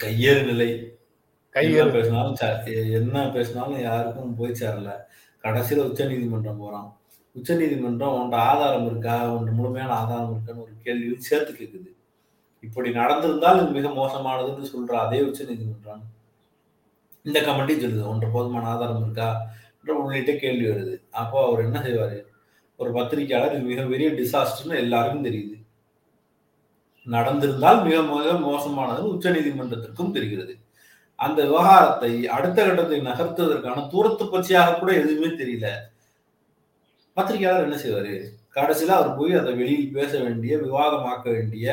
கையேறு 0.00 0.44
நிலை. 0.44 1.00
கையேறு 1.54 1.92
பேசினாலும் 1.92 2.36
என்ன 2.70 3.30
பேசினாலும் 3.30 3.80
யாருக்கும் 3.80 4.36
போய் 4.36 4.58
சேரல. 4.60 4.92
கடைசியில 5.42 5.88
உச்ச 5.90 6.04
நீதிமன்றம் 6.04 6.58
போறான். 6.58 6.97
உச்சநீதிமன்றம் 7.38 8.16
உன்ட 8.20 8.36
ஆதாரம் 8.50 8.86
இருக்கா? 8.86 9.16
உன் 9.34 9.56
முழுமையான 9.58 9.92
ஆதாரம் 9.94 10.32
இருக்கான்னு 10.34 10.64
ஒரு 10.64 10.74
கேள்வியும் 10.84 11.26
சேர்த்து 11.28 11.52
கேட்குது. 11.52 11.88
இப்படி 12.64 12.90
நடந்திருந்தால் 12.90 13.60
இது 13.62 13.76
மிக 13.78 13.88
மோசமானதுன்னு 14.00 14.72
சொல்ற 14.74 14.94
அதே 15.04 15.20
உச்சநீதிமன்றம் 15.22 16.04
இந்த 17.24 17.38
கமிட்டி 17.40 17.74
சொல்லுது. 17.74 18.04
ஒன்று 18.06 18.28
போதுமான 18.28 18.68
ஆதாரம் 18.68 19.02
இருக்கா? 19.02 19.28
என்ற 19.80 19.94
உள்ளிட்ட 20.02 20.32
கேள்வி 20.36 20.66
வருது. 20.70 20.94
அப்போ 21.10 21.38
அவர் 21.46 21.64
என்ன 21.64 21.78
செய்வார்? 21.82 22.18
ஒரு 22.80 22.90
பத்திரிக்கையாளர் 22.92 23.54
இது 23.54 23.70
மிகப்பெரிய 23.70 24.08
டிசாஸ்டர்னு 24.18 24.82
எல்லாருக்கும் 24.84 25.26
தெரியுது. 25.28 25.56
நடந்திருந்தால் 27.06 27.78
மிக 27.84 28.02
மிக 28.02 28.32
மோசமானது 28.46 29.02
உச்ச 29.12 29.30
நீதிமன்றத்திற்கும் 29.30 30.14
தெரிகிறது. 30.16 30.54
அந்த 31.18 31.38
விவகாரத்தை 31.44 32.10
அடுத்த 32.28 32.58
கட்டத்தை 32.64 32.98
நகர்த்துவதற்கான 33.00 33.86
தூரத்து 33.88 34.24
பச்சையாக 34.24 34.74
கூட 34.78 34.90
எதுவுமே 34.92 35.30
தெரியல. 35.40 35.68
பத்திரிகையாளர் 37.18 37.66
என்ன 37.68 37.78
செய்வார்? 37.84 38.12
கடைசியில் 38.56 38.98
அவர் 38.98 39.16
போய் 39.18 39.32
அதை 39.40 39.50
வெளியில் 39.58 39.96
பேச 39.96 40.12
வேண்டிய 40.26 40.52
விவாதமாக்க 40.64 41.26
வேண்டிய 41.34 41.66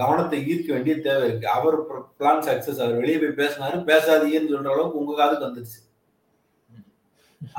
கவனத்தை 0.00 0.38
ஈர்க்க 0.52 0.68
வேண்டிய 0.74 0.94
தேவை 1.06 1.26
இருக்கு. 1.28 1.46
அவர் 1.58 1.76
பிளான் 2.18 2.42
சக்சஸ் 2.48 2.82
அவர் 2.84 2.98
வெளியே 3.02 3.18
போய் 3.22 3.38
பேசினாரு 3.40 3.78
பேசாதீங்கன்னு 3.90 4.52
சொல்ற 4.54 4.72
அளவுக்கு 4.74 5.00
உங்க 5.02 5.14
காதுக்கு 5.20 5.46
வந்துருச்சு. 5.46 5.78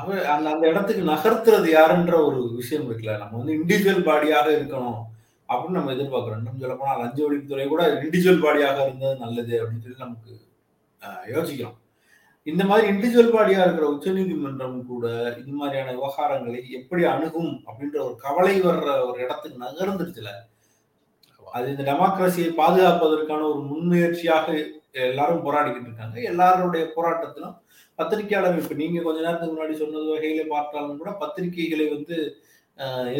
அவர் 0.00 0.20
அந்த 0.32 0.46
அந்த 0.54 0.64
இடத்துக்கு 0.72 1.02
நகர்த்துறது 1.12 1.68
யாருன்ற 1.78 2.14
ஒரு 2.26 2.40
விஷயம் 2.60 2.86
இருக்குல்ல. 2.88 3.14
நம்ம 3.22 3.38
வந்து 3.40 3.56
இண்டிவிஜுவல் 3.58 4.06
பாடியாக 4.10 4.48
இருக்கணும் 4.58 5.00
அப்படின்னு 5.48 5.78
நம்ம 5.78 5.94
எதிர்பார்க்கிறோம். 5.96 6.40
இன்னும் 6.42 6.62
சொல்ல 6.64 6.76
போனா 6.82 6.94
லஞ்ச 7.02 7.18
ஒழிப்புத்துறை 7.28 7.66
கூட 7.72 7.84
இண்டிவிஜுவல் 7.94 8.44
பாடியாக 8.44 8.78
இருந்தது 8.86 9.22
நல்லது 9.24 9.54
அப்படின்னு 9.62 9.84
சொல்லி 9.86 10.04
நமக்கு 10.06 10.32
யோசிக்கிறோம். 11.34 11.78
இந்த 12.46 12.62
மாதிரி 12.68 12.84
இண்டிவிஜுவல் 12.92 13.34
பாடியா 13.34 13.60
இருக்கிற 13.64 13.86
உச்சநீதிமன்றம் 13.94 14.78
கூட 14.86 15.06
இந்த 15.40 15.52
மாதிரியான 15.58 15.92
விவகாரங்களை 15.98 16.60
எப்படி 16.78 17.02
அணுகும் 17.12 17.52
அப்படின்ற 17.68 17.98
ஒரு 18.06 18.16
கவலை 18.24 18.54
வர்ற 18.60 18.86
ஒரு 19.08 19.18
இடத்துக்கு 19.24 19.62
நகர்ந்துருச்சுல. 19.64 20.30
அது 21.56 21.66
இந்த 21.70 21.84
டெமோக்ரஸியை 21.90 22.50
பாதுகாப்பதற்கான 22.60 23.46
ஒரு 23.52 23.60
முன்முயற்சியாக 23.70 24.46
எல்லாரும் 25.08 25.44
போராடிக்கிட்டு 25.46 25.88
இருக்காங்க. 25.90 26.16
எல்லாருடைய 26.30 26.84
போராட்டத்திலும் 26.96 27.54
பத்திரிகையாளர் 27.98 28.60
இப்ப 28.62 28.74
நீங்க 28.74 28.98
கொஞ்ச 29.02 29.18
நேரத்துக்கு 29.24 29.54
முன்னாடி 29.54 29.74
சொன்னது 29.82 30.06
வகையில 30.14 30.44
பார்த்தாலும் 30.54 31.00
கூட 31.02 31.10
பத்திரிகைகளை 31.22 31.86
வந்து 31.94 32.16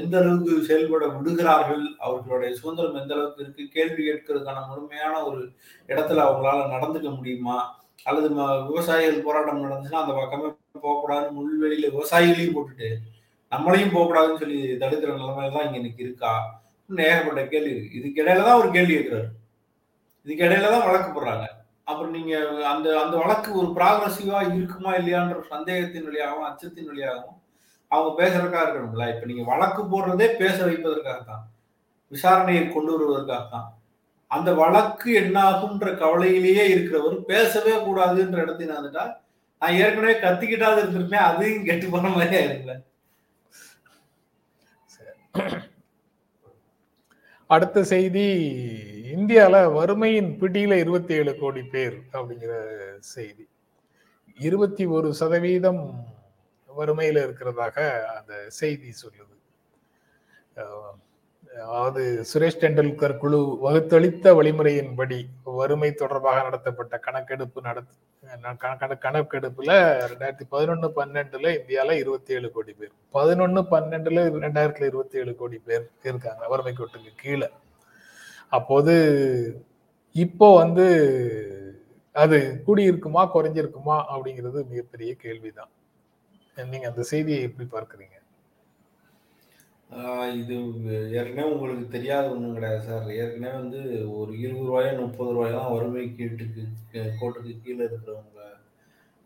எந்த 0.01 0.15
அளவுக்கு 0.21 0.53
செயல்பட 0.69 1.05
விடுகிறார்கள் 1.17 1.85
அவர்களுடைய 2.07 2.51
சுதந்திரம் 2.59 2.99
எந்த 3.03 3.13
அளவுக்கு 3.15 3.43
இருக்கு 3.45 3.65
கேள்வி 3.77 4.03
கேட்கறதுக்கான 4.09 4.63
முழுமையான 4.69 5.15
ஒரு 5.29 5.43
இடத்துல 5.89 6.25
அவங்களால 6.27 6.67
நடந்துக்க 6.75 7.11
முடியுமா 7.19 7.59
அல்லது 8.07 8.29
விவசாயிகள் 8.69 9.25
போராட்டம் 9.27 9.65
நடந்துச்சுன்னா 9.65 10.03
அந்த 10.03 10.15
பக்கமே 10.15 10.49
போகக்கூடாதுன்னு 10.85 11.37
முள்வெளியில 11.38 11.91
விவசாயிகளையும் 11.97 12.57
போட்டுட்டு 12.57 12.88
நம்மளையும் 13.53 13.95
போகக்கூடாதுன்னு 13.95 14.43
சொல்லி 14.43 14.59
தடுக்கிற 14.83 15.15
நிலைமையில 15.17 15.55
தான் 15.57 15.67
இங்க 15.67 15.79
எனக்கு 15.81 16.05
இருக்கா? 16.05 16.33
ஏகப்பட்ட 16.91 17.43
கேள்வி 17.53 17.73
இருக்கு. 17.73 17.99
இதுக்கு 17.99 18.23
இடையில 18.23 18.47
தான் 18.49 18.61
ஒரு 18.62 18.69
கேள்வி 18.77 18.97
இருக்கிறாரு. 18.97 19.29
இதுக்கு 20.27 20.45
இடையில 20.47 20.71
தான் 20.75 20.87
வழக்கு 20.88 21.11
போடுறாங்க. 21.11 21.45
அப்புறம் 21.87 22.15
நீங்க 22.17 22.33
அந்த 22.73 22.88
அந்த 23.03 23.15
வழக்கு 23.23 23.51
ஒரு 23.61 23.69
ப்ராக்ரஸிவா 23.79 24.41
இருக்குமா 24.51 24.91
இல்லையான்ற 24.99 25.35
ஒரு 25.38 25.49
சந்தேகத்தின் 25.55 26.09
வழியாகவும் 26.09 26.49
அச்சத்தின் 26.51 26.91
வழியாகவும் 26.91 27.38
அவங்க 27.91 28.11
பேசுறதுக்காக 28.21 28.67
இருக்கணும்ல. 28.67 29.07
இப்ப 29.15 29.27
நீங்க 29.31 29.45
வழக்கு 29.53 29.83
போடுறதே 29.85 30.29
பேச 30.43 30.57
வைப்பதற்காக 30.65 31.19
தான் 31.31 31.43
விசாரணையை 32.12 32.65
கொண்டு 32.69 32.91
வருவதற்காக 32.95 33.45
தான் 33.55 33.69
அந்த 34.37 34.51
வழக்கு 34.61 35.09
என்னாகும்ன்ற 35.23 35.88
கவலையிலேயே 36.03 36.64
இருக்கிறவர் 36.75 37.16
பேசவே 37.33 37.75
கூடாதுன்ற 37.87 38.38
இடத்துல 38.45 38.77
வந்துட்டா. 38.77 39.05
நான் 39.62 39.79
ஏற்கனவே 39.83 40.14
கத்திக்கிட்டாது 40.23 40.81
இருந்திருப்பேன் 40.83 41.29
அதையும் 41.29 41.66
கெட்டு 41.68 41.88
போன 41.95 42.09
மாதிரியே 42.14 42.42
இருக்குல்ல 42.47 42.77
அடுத்த 47.51 47.79
செய்தி 47.92 48.27
இந்தியால 49.14 49.57
வறுமையின் 49.77 50.31
பிடியில 50.40 50.79
இருபத்தி 50.83 51.12
ஏழு 51.21 51.33
கோடி 51.40 51.62
பேர் 51.73 51.97
அப்படிங்கிற 52.12 52.53
செய்தி. 53.14 53.45
இருபத்தி 54.47 54.85
ஒரு 54.97 55.09
சதவீதம் 55.21 55.83
வறுமையில 56.79 57.25
இருக்கிறதாக 57.27 57.77
அந்த 58.16 58.33
செய்தி 58.61 58.90
சொல்லுது. 59.03 59.37
அதாவது 61.57 62.03
சுரேஷ் 62.31 62.61
டெண்டுல்கர் 62.61 63.17
குழு 63.23 63.38
வகுத்தளித்த 63.65 64.33
வழிமுறையின்படி 64.38 65.19
வறுமை 65.59 65.91
தொடர்பாக 65.93 66.43
நடத்தப்பட்ட 66.43 66.99
கணக்கெடுப்பு 66.99 67.61
நடத்து 67.61 67.95
கணக்கெடுப்புல 69.05 69.73
ரெண்டாயிரத்தி 70.11 70.45
பதினொன்னு 70.55 70.88
பன்னெண்டுல 70.99 71.53
இந்தியால 71.59 71.97
இருபத்தி 72.03 72.35
ஏழு 72.35 72.51
கோடி 72.51 72.73
பேர். 72.73 72.93
பதினொன்னு 73.15 73.62
பன்னெண்டுல 73.73 74.25
ரெண்டாயிரத்துல 74.45 74.88
இருபத்தி 74.93 75.19
ஏழு 75.19 75.35
கோடி 75.35 75.59
பேர் 75.59 75.85
இருக்காங்க 76.05 76.49
வறுமை 76.49 76.75
கோட்டுக்கு 76.79 77.12
கீழே. 77.17 77.49
அப்போது 78.49 78.95
இப்போ 80.12 80.49
வந்து 80.57 80.87
அது 82.12 82.38
கூடியிருக்குமா 82.67 83.25
குறைஞ்சிருக்குமா 83.35 83.99
அப்படிங்கிறது 84.15 84.59
மிகப்பெரிய 84.73 85.15
கேள்விதான். 85.15 85.73
நீங்க 86.57 86.88
அந்த 86.88 87.03
செய்தியை 87.03 87.43
எப்படி 87.43 87.69
பார்க்குறீங்க? 87.77 88.17
இது 90.40 90.55
ஏற்கனவே 91.18 91.48
உங்களுக்கு 91.55 91.87
தெரியாத 91.94 92.26
ஒண்ணும் 92.35 92.55
கிடையாது 92.57 92.83
சார். 92.88 93.09
ஏற்கனவே 93.22 93.55
வந்து 93.62 93.81
ஒரு 94.18 94.33
இருபது 94.44 94.68
ரூபாயோ 94.68 94.92
முப்பது 95.00 95.33
ரூபாயோ 95.35 95.55
தான் 95.57 95.72
வறுமை 95.74 96.05
கீட்டுக்கு 96.18 96.62
கோட்டுக்கு 97.18 97.52
கீழே 97.64 97.83
இருக்கிறவங்க 97.88 98.40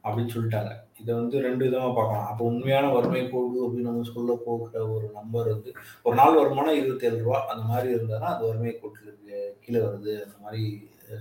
அப்படின்னு 0.05 0.33
சொல்லிட்டாங்க. 0.35 0.73
இதை 1.03 1.13
வந்து 1.21 1.37
ரெண்டு 1.47 1.63
விதமா 1.67 1.89
பார்க்கலாம். 1.99 2.27
அப்போ 2.31 2.43
உண்மையான 2.51 2.91
வறுமை 2.97 3.23
கோடு 3.35 3.57
அப்படின்னு 3.65 3.89
நம்ம 3.91 4.09
சொல்ல 4.17 4.35
போகிற 4.47 4.83
ஒரு 4.95 5.07
நம்பர் 5.19 5.53
வந்து 5.55 5.71
ஒரு 6.07 6.17
நாள் 6.21 6.39
வருமானம் 6.41 6.79
இருபத்தேழு 6.81 7.23
ரூபா 7.25 7.39
அந்த 7.53 7.65
மாதிரி 7.71 7.89
இருந்தாதான் 7.97 8.35
அது 8.35 8.49
வறுமை 8.49 8.75
கோட்டுக்கு 8.83 9.41
கீழே 9.65 9.81
வருது 9.87 10.15
அந்த 10.25 10.37
மாதிரி 10.45 10.65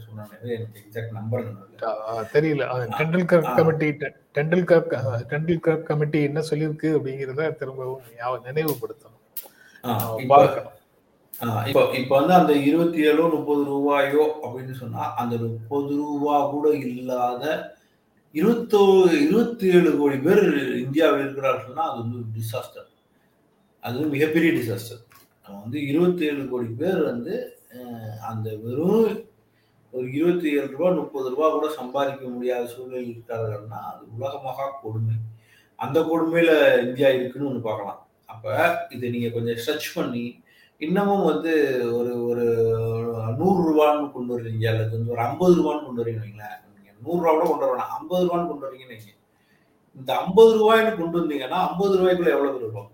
சொன்னாங்க. 0.06 0.36
எனக்கு 0.56 0.80
எக்ஸாக்ட் 0.84 1.18
நம்பர் 1.20 1.44
தெரியல. 2.36 2.64
டெண்டுல்கர். 3.00 3.46
கமிட்டி 3.60 3.90
டெண்டுல்கர் 4.38 4.88
டெண்டுல்கர் 5.34 5.86
கமிட்டி 5.92 6.22
என்ன 6.30 6.44
சொல்லியிருக்கு 6.50 6.90
அப்படிங்கிறத 7.00 7.52
திரும்பவும் 7.62 8.44
நினைவுபடுத்தணும். 8.50 9.22
இப்போ 10.24 10.38
இப்போ 11.70 11.82
இப்போ 12.00 12.14
வந்து 12.20 12.34
அந்த 12.34 12.54
இருபத்தி 12.68 13.00
ஏழோ 13.10 13.24
முப்பது 13.34 13.64
ரூபாயோ 13.66 14.24
அப்படின்னு 14.44 14.76
சொன்னா 14.82 15.04
அந்த 15.14 15.36
முப்பது 15.46 15.92
ரூபா 16.02 16.36
கூட 16.52 16.68
இல்லாத 16.92 17.44
இருபத்தோ 18.36 18.82
இருபத்தி 19.26 19.66
ஏழு 19.76 19.92
கோடி 19.98 20.18
பேர் 20.18 20.44
இந்தியாவில் 20.84 21.24
இருக்கிறார்கள்னா 21.26 21.84
அது 21.90 22.00
வந்து 22.04 22.22
டிசாஸ்டர் 22.38 22.90
அது 23.84 23.94
வந்து 23.98 24.14
மிகப்பெரிய 24.16 24.52
டிசாஸ்டர் 24.52 25.02
நம்ம 25.46 25.60
வந்து 25.62 25.80
இருபத்தி 25.92 26.24
ஏழு 26.26 26.44
கோடி 26.48 26.70
பேர் 26.74 27.02
வந்து 27.04 27.36
அந்த 28.30 28.48
வெறும் 28.64 29.14
ஒரு 29.94 30.08
இருபத்தி 30.12 30.48
ஏழு 30.58 30.70
ரூபா 30.72 30.90
முப்பது 30.92 31.28
ரூபா 31.30 31.48
கூட 31.50 31.68
சம்பாதிக்க 31.72 32.24
முடியாத 32.30 32.64
சூழ்நிலை 32.66 33.04
இருக்கிறார்கள்னா 33.06 33.80
அது 33.92 34.04
உலகமாக 34.16 34.72
கொடுமை. 34.82 35.16
அந்த 35.80 36.00
கொடுமையில 36.02 36.52
இந்தியா 36.82 37.10
இருக்குன்னு 37.10 37.50
ஒன்று 37.50 37.62
பார்க்கலாம். 37.62 38.02
அப்ப 38.32 38.56
இதை 38.96 39.10
நீங்க 39.16 39.30
கொஞ்சம் 39.36 39.60
ஸ்ட்ரெச் 39.62 39.90
பண்ணி 39.98 40.26
இன்னமும் 40.86 41.28
வந்து 41.32 41.52
ஒரு 41.98 42.14
ஒரு 42.30 42.46
நூறு 43.40 43.62
ரூபான்னு 43.68 44.08
கொண்டு 44.16 44.32
வருவீங்க 44.36 44.66
அல்லது 44.72 44.96
வந்து 44.98 45.14
ஒரு 45.16 45.22
ஐம்பது 45.28 45.54
ரூபான்னு 45.60 45.86
கொண்டு 45.88 46.02
வரீங்க 46.04 46.24
வைங்களேன். 46.24 46.58
நீங்க 46.78 46.92
நூறு 47.06 47.20
ரூபா 47.22 47.34
கூட 47.36 47.46
கொண்டு 47.52 47.68
வரணும். 47.68 47.94
ஐம்பது 47.98 48.26
ரூபான்னு 48.26 48.50
கொண்டு 48.52 48.68
வரீங்கன்னு 48.68 48.96
வைங்க. 48.96 49.14
இந்த 50.00 50.12
ஐம்பது 50.24 50.52
ரூபாய்னு 50.60 50.92
கொண்டு 51.00 51.20
வந்தீங்கன்னா 51.20 51.60
ஐம்பது 51.68 51.94
ரூபாய்க்குள்ள 52.00 52.36
எவ்வளவு 52.36 52.54
பேர் 52.56 52.68
வருவாங்க. 52.68 52.92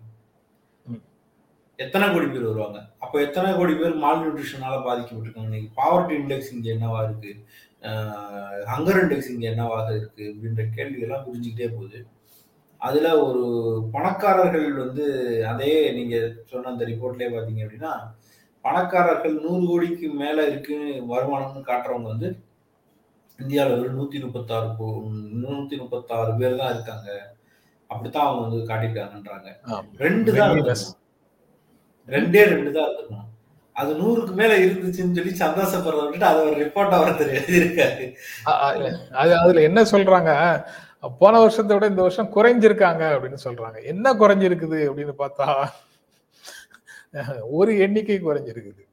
எத்தனை 1.79 2.05
கோடி 2.13 2.27
பேர் 2.31 2.49
வருவாங்க? 2.49 2.79
அப்ப 3.03 3.15
எத்தனை 3.25 3.49
கோடி 3.59 3.73
பேர் 3.79 4.01
மால் 4.03 4.19
நியூட்ரிஷனால 4.21 4.75
பாதிக்கப்பட்டிருக்காங்க? 4.87 5.49
இன்னைக்கு 5.49 5.69
பாவர்ட்டி 5.79 6.13
இண்டெக்ஸ் 6.21 6.51
இங்க 6.55 6.67
என்னவா 6.75 6.99
இருக்கு? 7.07 7.31
ஹங்கர் 8.71 8.99
இண்டெக்ஸ் 9.03 9.31
இங்க 9.33 9.45
என்னவாக 9.53 9.87
இருக்கு? 9.99 10.23
அப்படின்ற 10.31 10.63
கேள்வி 10.77 11.01
எல்லாம் 11.05 11.25
புரிஞ்சுக்கிட்டே 11.27 11.69
போகுது. 11.75 11.99
அதுல 12.81 13.07
ஒரு 13.25 13.43
பணக்காரர்கள் 13.95 14.69
வந்து 14.83 15.05
அதே 15.51 15.73
நீங்க 15.97 16.15
சொன்ன 16.51 16.71
அந்த 16.71 16.85
ரிப்போர்ட்லயே 16.91 17.29
பாத்தீங்க 17.33 17.63
அப்படின்னா 17.65 17.93
பணக்காரர்கள் 18.65 19.35
நூறு 19.43 19.63
கோடிக்கு 19.67 20.07
மேல 20.21 20.45
இருக்கு 20.49 20.77
வருமானம்னு 21.11 21.69
காட்டுறவங்க 21.69 22.09
வந்து 22.13 22.29
இந்தியாவில் 23.39 23.77
வெறும் 23.77 23.99
நூத்தி 23.99 24.17
முப்பத்தாறு 24.23 24.67
நூத்தி 25.43 25.75
முப்பத்தாறு 25.81 26.31
பேர் 26.39 26.59
தான் 26.59 26.73
இருக்காங்க. 26.73 27.09
அப்படித்தான் 27.89 28.27
அவங்க 28.27 28.43
வந்து 28.45 28.59
காட்டிட்டாங்கன்றாங்க 28.69 29.49
ரெண்டு 29.99 30.31
தான் 30.35 30.53
ரெண்டே 32.09 32.41
ரெண்டு 32.51 32.71
தான் 32.77 32.87
இருக்கணும். 32.87 33.27
அது 33.75 33.91
நூறுக்கு 33.99 34.33
மேல 34.39 34.53
இருந்துச்சுன்னு 34.63 35.17
சொல்லி 35.17 35.33
சந்தோஷப்படுறத 35.41 36.03
விட்டுட்டு 36.03 36.29
அது 36.29 36.39
ஒரு 36.47 36.55
ரிப்போர்ட் 36.63 36.95
அவர் 36.97 37.11
எழுதியிருக்காரு 37.35 38.05
அது 39.21 39.33
அதுல 39.41 39.61
என்ன 39.69 39.81
சொல்றாங்க? 39.93 40.31
போன 41.21 41.39
வருஷத்தை 41.43 41.73
விட 41.75 41.85
இந்த 41.91 42.01
வருஷம் 42.05 42.33
குறைஞ்சிருக்காங்க 42.35 43.03
அப்படின்னு 43.15 43.39
சொல்றாங்க. 43.47 43.77
என்ன 43.91 44.13
குறைஞ்சிருக்குது 44.21 44.79
அப்படின்னு 44.89 45.15
பார்த்தா 45.23 45.47
ஒரு 47.59 47.71
எண்ணிக்கை 47.85 48.17
குறைஞ்சிருக்குது. 48.27 48.83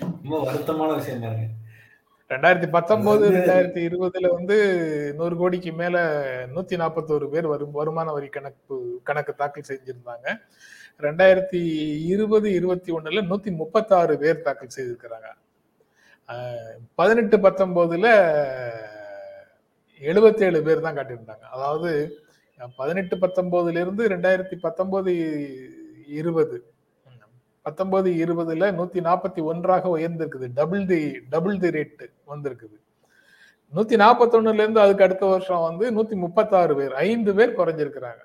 ரொம்ப 0.00 0.34
வருத்தமான 0.46 0.90
விஷயம் 0.98 1.24
பாருங்க. 1.24 1.48
ரெண்டாயிரத்தி 2.32 2.68
பத்தொன்பது 2.74 3.24
ரெண்டாயிரத்தி 3.36 3.80
இருபதுல 3.88 4.28
வந்து 4.34 4.56
நூறு 5.18 5.34
கோடிக்கு 5.36 5.70
மேல 5.80 5.96
நூத்தி 6.54 6.74
நாற்பத்தோரு 6.82 7.26
பேர் 7.32 7.46
வரும் 7.52 7.78
வருமான 7.78 8.12
வரி 8.16 8.28
கணக்கு 8.36 8.76
கணக்கு 9.08 9.32
தாக்கல் 9.40 9.68
செஞ்சிருந்தாங்க. 9.70 10.36
ரெண்டாயிரத்தி 11.06 11.62
இருபது 12.12 12.48
இருபத்தி 12.58 12.90
ஒண்ணுல 12.98 13.24
நூத்தி 13.30 13.52
முப்பத்தாறு 13.60 14.14
பேர் 14.22 14.44
தாக்கல் 14.46 14.74
செய்திருக்கிறாங்க. 14.76 15.28
பதினெட்டு 16.98 17.36
பத்தொன்பதுல 17.46 18.06
எழுபத்தி 20.08 20.42
ஏழு 20.48 20.60
பேர் 20.66 20.84
தான் 20.86 20.98
காட்டியிருந்தாங்க. 20.98 21.44
அதாவது 21.54 21.90
பதினெட்டு 22.78 23.16
பத்தொன்பதுல 23.16 23.80
இருந்து 23.84 24.02
ரெண்டாயிரத்தி 24.14 24.56
பத்தொன்பது 24.66 25.12
இருபது. 26.20 26.58
பத்தொன்பது 27.66 28.10
இருபதுல 28.24 28.68
நூத்தி 28.78 29.00
நாற்பத்தி 29.08 29.40
ஒன்றாக 29.50 29.88
உயர்ந்திருக்குது. 29.96 30.46
Double 30.58 30.84
the 30.90 31.00
double 31.32 31.58
the 31.62 31.70
rate 31.76 32.06
வந்திருக்குது. 32.32 32.76
நூத்தி 33.76 33.96
நாற்பத்தி 34.04 34.36
இருந்து 34.62 34.80
அதுக்கு 34.84 35.06
அடுத்த 35.06 35.24
வருஷம் 35.26 35.66
வந்து 35.68 35.86
நூத்தி 35.96 36.16
முப்பத்தாறு 36.24 36.74
பேர் 36.78 36.94
ஐந்து 37.08 37.32
பேர் 37.38 37.58
குறைஞ்சிருக்கிறாங்க. 37.60 38.22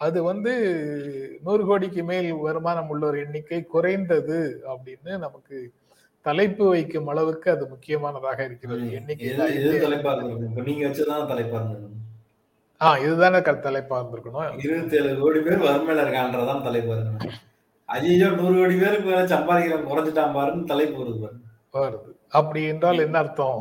அது 0.00 0.18
வந்து 0.22 0.52
நூறு 1.44 1.62
கோடிக்கு 1.66 2.02
மேல் 2.10 2.28
வருமானம் 2.46 2.88
உள்ளோர் 2.92 3.16
எண்ணிக்கை 3.24 3.60
குறைந்தது 3.74 4.38
அப்படின்னு 4.72 5.12
நமக்கு 5.24 5.56
தலைப்பு 6.24 6.68
வைக்கும் 6.68 7.08
அளவுக்கு 7.08 7.48
அது 7.50 7.64
முக்கியமானதாக 7.68 8.38
இருக்கிறது. 8.44 8.84
எண்ணிக்கை 8.92 9.28
நீங்க 10.68 10.86
வச்சுதான் 10.86 11.28
தலைப்பா 11.30 11.58
இருந்திருக்கணும் 11.58 11.90
ஆஹ் 12.80 13.00
இதுதானே 13.02 13.38
தலைப்பா 13.66 13.96
இருந்திருக்கணும். 13.98 14.58
இருபத்தி 14.64 14.96
ஏழு 14.96 15.10
கோடி 15.18 15.40
பேர் 15.40 15.64
வறுமையில 15.66 16.04
இருக்கான்றதான் 16.04 16.64
தலைப்பா 16.66 16.94
இருக்கணும் 16.96 17.36
ஐயோ 17.88 18.28
நூறு 18.30 18.54
கோடி 18.58 18.76
பேருக்கு 18.76 19.08
மேல 19.08 19.22
சம்பாதிக்கிறவன் 19.26 19.90
குறைஞ்சிட்டான் 19.90 20.36
பாருன்னு 20.36 20.64
தலைப்பு 20.64 20.98
வருது 21.00 21.28
வருது. 21.74 22.10
அப்படி 22.30 22.60
என்றால் 22.64 22.98
என்ன 22.98 23.16
அர்த்தம்? 23.18 23.58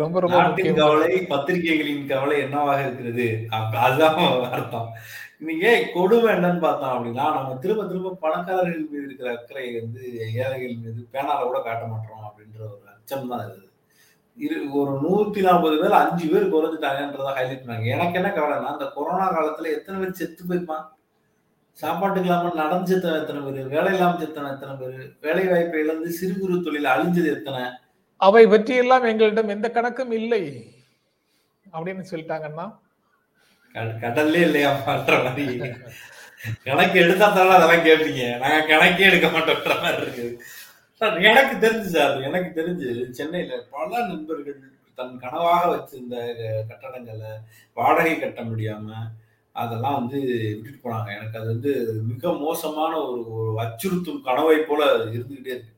ரொம்ப 0.00 0.16
ரொம்ப 0.20 0.38
கவலை 0.76 1.14
பத்திரிகைகளின் 1.30 2.04
கவலை 2.06 2.36
என்னவாக 2.40 2.80
இருக்கிறது? 2.82 3.26
அதுதான் 3.86 4.18
அர்த்தம். 4.50 4.88
நீங்க 5.48 5.66
கொடுமை 5.94 6.28
என்னன்னு 6.34 6.60
பார்த்தோம் 6.64 6.94
அப்படின்னா 6.94 7.26
நம்ம 7.36 7.56
திரும்ப 7.62 7.82
திரும்ப 7.90 8.16
பணக்காரர்கள் 8.24 8.90
மீது 8.92 9.06
இருக்கிற 9.08 9.28
அக்கறை 9.36 9.64
வந்து 9.80 10.02
ஏழைகள் 10.42 10.80
மீது 10.82 11.00
பேனால 11.14 11.38
கூட 11.48 11.58
காட்ட 11.66 11.84
மாட்டோம் 11.92 12.24
அப்படின்ற 12.28 12.60
ஒரு 12.66 12.88
அச்சம் 12.94 13.30
தான் 13.32 13.44
இருக்குது. 13.44 13.68
இரு 14.36 14.56
ஒரு 14.80 14.92
நூத்தி 15.04 15.40
நாற்பது 15.46 15.76
பேர் 15.82 16.00
அஞ்சு 16.00 16.26
பேர் 16.32 16.52
குறைஞ்சிட்டாங்கன்றதை 16.54 17.32
ஹைலைட் 17.38 17.62
பண்ணாங்க. 17.62 17.86
எனக்கு 17.96 18.18
என்ன 18.20 18.30
கவலைன்னா 18.38 18.74
அந்த 18.74 18.88
கொரோனா 18.96 19.28
காலத்துல 19.36 19.72
எத்தனை 19.76 19.96
பேர் 20.02 20.18
செத்து 20.20 20.42
போயிருப்பான் 20.50 20.84
சாப்பாட்டுக்கு 21.78 22.28
இல்லாமல் 22.28 22.60
நடந்து 22.62 22.90
செத்தன 22.92 23.18
எத்தனை 23.22 23.40
பேர்? 23.46 23.72
வேலை 23.74 23.90
இல்லாமல் 23.94 24.20
செத்தன 24.22 24.50
எத்தனை 24.54 24.74
பேர்? 24.80 25.00
வேலை 25.26 25.44
வாய்ப்பை 25.50 25.80
இழந்து 25.84 26.10
சிறு 26.18 26.34
குறு 26.40 26.56
தொழில் 26.66 26.92
அழிஞ்சது 26.94 27.30
எத்தனை? 27.36 27.62
அவை 28.20 28.44
பற்றி 28.52 28.74
எல்லாம் 28.82 29.08
எங்களிடம் 29.10 29.52
எந்த 29.56 29.68
கணக்கும் 29.76 30.14
இல்லை 30.20 30.42
அப்படின்னு 31.66 32.04
சொல்லிட்டாங்கன்னா 32.12 32.66
கடல்லே 33.74 34.40
இல்லையா 34.46 34.70
பண்ற 34.86 35.16
மாதிரி? 35.24 35.44
கணக்கு 36.66 36.96
எடுத்தா 37.02 37.26
தானே 37.28 37.52
அதெல்லாம் 37.56 37.86
கேட்பீங்க 37.86 38.24
நாங்க 38.42 38.58
கணக்கே 38.70 39.08
எடுக்க 39.08 39.28
மாட்டோம்ன்ற 39.28 39.74
மாதிரி 39.82 40.02
இருக்குது 40.04 40.32
சார் 41.00 41.16
எனக்கு 41.30 41.54
தெரிஞ்சு 41.64 41.88
சார் 41.96 42.14
எனக்கு 42.20 42.50
தெரிஞ்சு 42.60 42.88
சென்னையில 43.18 43.58
பல 43.74 43.90
நண்பர்கள் 44.08 44.58
தன் 44.98 45.20
கனவாக 45.22 45.62
வச்சிருந்த 45.72 46.16
கட்டடங்களை 46.70 47.32
வாடகை 47.76 48.14
கட்ட 48.16 48.40
முடியாம 48.42 48.88
அதெல்லாம் 49.56 49.98
வந்து 50.00 50.18
விட்டுட்டு 50.54 50.80
போனாங்க. 50.82 51.08
எனக்கு 51.16 51.38
அது 51.38 51.48
வந்து 51.54 51.72
மிக 52.10 52.32
மோசமான 52.42 52.92
ஒரு 53.06 53.22
ஒரு 53.36 53.52
அச்சுறுத்தும் 53.60 54.20
கனவை 54.22 54.58
போல 54.60 54.82
இருந்துகிட்டே 55.06 55.52
இருக்கு. 55.54 55.72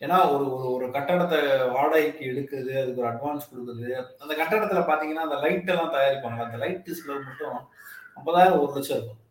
ஏன்னா 0.00 0.16
ஒரு 0.32 0.44
ஒரு 0.54 0.66
ஒரு 0.74 0.86
கட்டடத்தை 0.96 1.38
வாடகைக்கு 1.76 2.24
எடுக்கிறது 2.30 2.72
அதுக்கு 2.80 3.02
ஒரு 3.02 3.10
அட்வான்ஸ் 3.12 3.48
கொடுக்குறது 3.50 3.88
அந்த 4.22 4.32
கட்டடத்துல 4.40 4.82
பாத்தீங்கன்னா 4.90 5.24
அந்த 5.26 5.38
லைட் 5.44 5.72
எல்லாம் 5.74 5.94
தயாரிப்பாங்க 5.96 6.44
அந்த 6.46 6.58
லைட் 6.64 6.90
செலவு 6.98 7.24
மட்டும் 7.28 7.56
ஐம்பதாயிரம் 8.18 8.60
ஒரு 8.60 8.72
லட்சம் 8.76 8.96
இருக்கும். 8.98 9.22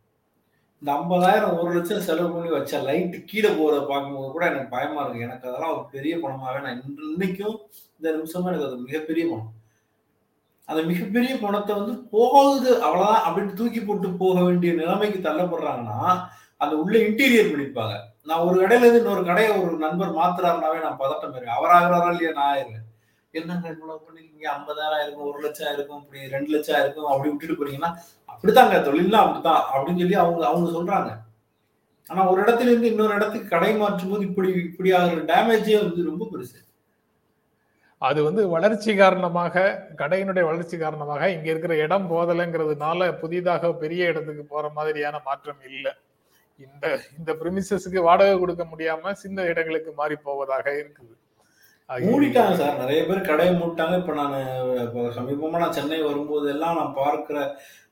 இந்த 0.81 0.89
ஐம்பதாயிரம் 0.97 1.55
ஒரு 1.59 1.71
லட்சம் 1.77 2.07
செலவு 2.07 2.33
பண்ணி 2.33 2.49
வச்ச 2.55 2.81
லைட் 2.89 3.15
கீழே 3.29 3.51
போறத 3.59 3.79
பார்க்கும்போது 3.91 4.33
கூட 4.35 4.43
எனக்கு 4.49 4.73
பயமா 4.75 5.01
இருக்கு. 5.03 5.25
எனக்கு 5.27 5.47
அதெல்லாம் 5.49 5.75
ஒரு 5.77 5.85
பெரிய 5.95 6.15
பணமாவே 6.23 6.59
நான் 6.65 6.81
இன்னைக்கும் 7.11 7.57
இந்த 7.97 8.07
நிமிஷமா 8.17 8.49
எனக்கு 8.51 8.67
அது 8.69 8.85
மிகப்பெரிய 8.87 9.25
பணம். 9.31 9.53
அந்த 10.69 10.81
மிகப்பெரிய 10.91 11.33
பணத்தை 11.43 11.73
வந்து 11.79 11.93
போகுது 12.13 12.71
அவ்வளவுதான் 12.85 13.25
அப்படின்னு 13.25 13.57
தூக்கி 13.59 13.81
போட்டு 13.81 14.07
போக 14.23 14.37
வேண்டிய 14.47 14.71
நிலைமைக்கு 14.81 15.19
தள்ளப்படுறாங்கன்னா 15.27 15.99
அதை 16.61 16.73
உள்ள 16.83 16.95
இன்டீரியர் 17.07 17.51
பண்ணிருப்பாங்க 17.51 17.95
நான் 18.27 18.45
ஒரு 18.47 18.57
கடையில 18.61 18.85
இருந்து 18.85 19.01
இன்னொரு 19.01 19.23
கடையை 19.29 19.51
ஒரு 19.63 19.75
நண்பர் 19.83 20.17
மாத்துறாருனாவே 20.19 20.79
நான் 20.85 20.99
பதட்டம் 21.01 21.33
இருக்கேன் 21.33 21.57
அவர் 21.57 21.75
ஆகிறாரா 21.77 22.09
இல்லையா? 22.13 22.31
நான் 22.37 22.49
ஆயிருவேன் 22.53 22.83
என்னங்க 23.33 23.67
இவ்வளவு 23.75 24.03
பண்ணிருக்கீங்க? 24.05 24.47
ஐம்பதாயிரம் 24.55 25.01
இருக்கும் 25.03 25.29
ஒரு 25.31 25.39
லட்சம் 25.45 25.73
இருக்கும் 25.75 26.01
இப்படி 26.01 26.19
ரெண்டு 26.35 26.49
லட்சம் 26.55 26.81
இருக்கும் 26.83 27.09
அப்படி 27.11 27.29
விட்டுட்டு 27.31 27.57
போறீங்கன்னா 27.59 27.91
அப்படித்தாங்க 28.31 28.79
தொழிலாம் 28.87 29.25
அப்படித்தான் 29.25 29.61
அப்படின்னு 29.73 30.01
சொல்லி 30.03 30.17
அவங்க 30.23 30.45
அவங்க 30.49 30.69
சொல்றாங்க. 30.77 31.11
ஆனா 32.09 32.21
ஒரு 32.31 32.39
இடத்துல 32.43 32.71
இருந்து 32.71 32.91
இன்னொரு 32.91 33.13
இடத்துக்கு 33.17 33.53
கடை 33.53 33.71
மாற்றும் 33.81 34.11
போது 34.11 34.23
இப்படி 34.29 34.49
இப்படி 34.69 34.91
ஆகிற 34.97 35.21
டேமேஜே 35.31 35.77
வந்து 35.83 36.09
ரொம்ப 36.11 36.25
பெருசு. 36.33 36.57
அது 38.01 38.19
வந்து 38.27 38.41
வளர்ச்சி 38.55 38.91
காரணமாக 38.95 39.63
கடையினுடைய 40.01 40.43
வளர்ச்சி 40.49 40.77
காரணமாக 40.77 41.29
இங்க 41.35 41.47
இருக்கிற 41.53 41.75
இடம் 41.85 42.09
போதலைங்கிறதுனால 42.11 43.07
புதிதாக 43.21 43.71
பெரிய 43.83 44.11
இடத்துக்கு 44.11 44.43
போற 44.53 44.65
மாதிரியான 44.77 45.21
மாற்றம் 45.29 45.63
இல்லை. 45.69 45.93
இந்த 46.65 46.85
இந்த 47.17 47.31
பிரிமிசஸ்க்கு 47.39 47.99
வாடகை 48.07 48.35
கொடுக்க 48.37 48.63
முடியாம 48.71 49.11
சின்ன 49.23 49.43
இடங்களுக்கு 49.51 49.91
மாறி 49.99 50.15
போவதாக 50.27 50.67
இருக்குது. 50.81 51.13
மூடிட்டாங்க 51.89 52.53
சார். 52.61 52.79
நிறைய 52.81 53.01
பேர் 53.09 53.27
கடையை 53.27 53.51
மூட்டாங்க 53.59 53.97
இப்ப 54.01 54.13
நான் 54.21 54.37
சமீபமா 55.17 55.61
நான் 55.63 55.75
சென்னை 55.77 55.99
வரும்போது 56.07 56.47
எல்லாம் 56.53 56.79
நான் 56.79 56.97
பார்க்கிற 57.01 57.37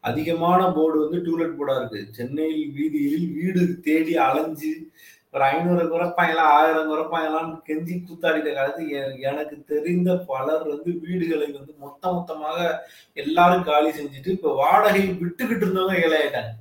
அதிகமான 0.10 0.62
போர்டு 0.78 0.98
வந்து 1.04 1.20
டூலெட் 1.28 1.56
போர்டா 1.60 1.76
இருக்கு. 1.80 2.02
சென்னையில் 2.18 2.66
வீதியில் 2.78 3.30
வீடு 3.38 3.62
தேடி 3.88 4.16
அலைஞ்சு 4.26 4.72
ஒரு 5.36 5.44
ஐநூறு 5.52 5.86
குறைப்பாங்கலாம் 5.94 6.52
ஆயிரம் 6.58 6.92
குறைப்பாங்களான்னு 6.92 7.56
கெஞ்சி 7.70 7.96
கூத்தாடிட்ட 8.00 8.50
காலத்து 8.58 8.84
எனக்கு 9.30 9.56
தெரிந்த 9.72 10.12
பலர் 10.30 10.64
வந்து 10.74 10.92
வீடுகளை 11.06 11.48
வந்து 11.58 11.74
மொத்த 11.86 12.14
மொத்தமாக 12.18 12.60
எல்லாரும் 13.24 13.68
காலி 13.72 13.90
செஞ்சுட்டு 13.98 14.36
இப்ப 14.38 14.54
வாடகை 14.62 15.04
விட்டுக்கிட்டு 15.24 15.66
இருந்தவங்க 15.66 16.04
ஏழையாயிட்டாங்க 16.06 16.54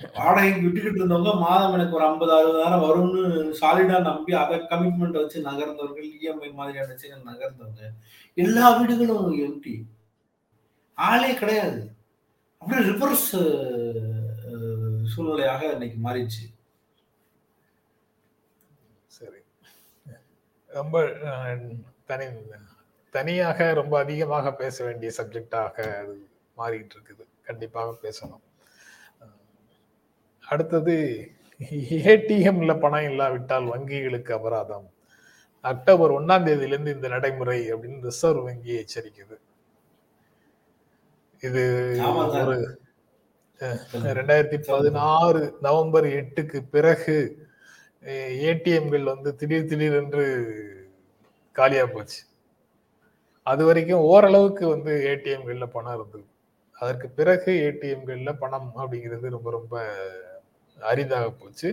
வாடகைக்கு 0.00 0.60
விட்டுக்கிட்டு 0.64 1.00
இருந்தவங்க 1.00 1.30
மாதம் 1.44 1.74
எனக்கு 1.76 1.96
ஒரு 1.98 2.04
ஐம்பது 2.08 2.32
அறுபதாயிரம் 2.36 2.84
வரும்னு 2.86 3.22
சாலிடா 3.60 3.96
நம்பி 4.08 4.32
அதை 4.42 4.56
கமிட்மெண்ட் 4.72 5.20
வச்சு 5.20 5.38
நகர்ந்தவர்கள் 5.48 6.08
இஎம்ஐ 6.16 6.50
மாதிரியான 6.58 6.90
விஷயங்கள் 6.92 7.30
நகர்ந்தவங்க 7.30 7.90
எல்லா 8.44 8.66
வீடுகளும் 8.78 9.30
எம்டி 9.46 9.74
ஆளே 10.98 11.32
கிடையாது. 11.40 11.80
அப்படியே 12.62 12.84
ரிவர்ஸ் 12.90 13.28
சூழ்நிலையாக 15.12 15.62
இன்னைக்கு 15.74 15.98
மாறிடுச்சு. 16.06 16.44
சரி. 19.18 19.40
ரொம்ப 20.70 20.96
தனி 22.10 22.26
தனியாக 23.14 23.72
ரொம்ப 23.80 23.94
அதிகமாக 24.04 24.52
பேச 24.62 24.76
வேண்டிய 24.88 25.10
சப்ஜெக்டாக 25.18 25.76
அது 26.02 26.16
மாறிட்டு 26.60 26.94
இருக்குது. 26.96 27.24
கண்டிப்பாக 27.48 27.96
பேசணும். 28.04 28.44
அடுத்தது 30.48 30.94
ஏடிஎம்ல 32.12 32.72
பணம் 32.82 33.06
இல்லாவிட்டால் 33.10 33.66
வங்கிகளுக்கு 33.72 34.32
அபராதம். 34.36 34.86
அக்டோபர் 35.64 36.14
ஒன்னாம் 36.18 36.46
தேதியிலிருந்து 36.48 36.94
இந்த 36.96 37.08
நடைமுறை 37.14 37.58
அப்படின்னு 37.72 38.06
ரிசர்வ் 38.10 38.46
வங்கி 38.48 38.72
எச்சரிக்குது. 38.82 39.36
இது 41.42 41.62
ஒரு 42.42 42.56
ரெண்டாயிரத்தி 44.18 44.58
பதினாறு 44.68 45.42
நவம்பர் 45.66 46.06
எட்டுக்கு 46.20 46.58
பிறகு 46.74 47.16
ஏடிஎம்கள் 48.50 49.10
வந்து 49.12 49.30
திடீர் 49.40 49.68
திடீர் 49.70 49.98
என்று 50.02 50.24
காலியா 51.56 51.84
போச்சு. 51.94 52.20
அது 53.46 53.62
வரைக்கும் 53.68 54.06
ஓரளவுக்கு 54.12 54.64
வந்து 54.74 54.92
ஏடிஎம்கள்ல 55.12 55.66
பணம் 55.76 55.96
இருந்தது. 55.98 56.26
அதற்கு 56.78 57.06
பிறகு 57.18 57.52
ஏடிஎம்கள்ல 57.68 58.32
பணம் 58.42 58.70
அப்படிங்கிறது 58.80 59.34
ரொம்ப 59.36 59.50
ரொம்ப 59.58 59.74
அரிதாக 60.92 61.28
போச்சு. 61.30 61.70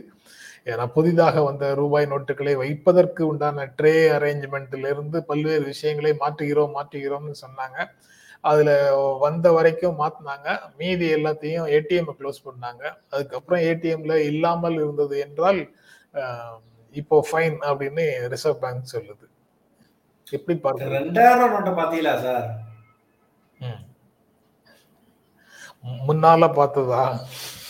ஏன்னா 0.71 0.85
புதிதாக 0.95 1.41
வந்த 1.43 1.65
ரூபாய் 1.79 2.05
நோட்டுகளை 2.11 2.53
வைப்பதற்கு 2.61 3.21
உண்டான 3.27 3.65
ட்ரே 3.79 3.93
அரேஞ்ச்மெண்ட்ல 4.17 4.91
இருந்து 4.95 5.17
பல்வேறு 5.23 5.63
விஷயங்களை 5.63 6.11
மாற்றுகிறோம் 6.23 6.75
மாற்றுகிறோம்னு 6.77 7.35
சொன்னாங்க. 7.45 7.77
அதுல 8.51 8.71
வந்த 9.25 9.51
வரைக்கும் 9.51 9.99
மாத்தினாங்க. 10.01 10.49
மீதி 10.77 11.05
எல்லாத்தையும் 11.13 11.69
ஏடிஎம் 11.75 12.11
க்ளோஸ் 12.19 12.41
பண்ணாங்க. 12.47 12.83
அதுக்கப்புறம் 13.13 13.63
ஏடிஎம்ல 13.69 14.15
இல்லாமல் 14.31 14.77
இருந்தது 14.83 15.15
என்றால் 15.25 15.61
இப்போ 17.01 17.15
ஃபைன் 17.29 17.57
அப்படின்னு 17.69 18.03
ரிசர்வ் 18.33 18.61
பேங்க் 18.63 18.93
சொல்லுது. 18.95 19.25
எப்படி 20.35 20.55
பார்க்க 20.59 20.85
ரெண்டாயிரம் 20.99 21.51
நோட்டை 21.53 21.73
பாத்தீங்களா 21.79 22.13
சார். 22.25 22.47
முன்னால 26.07 26.47
பார்த்ததா? 26.59 27.03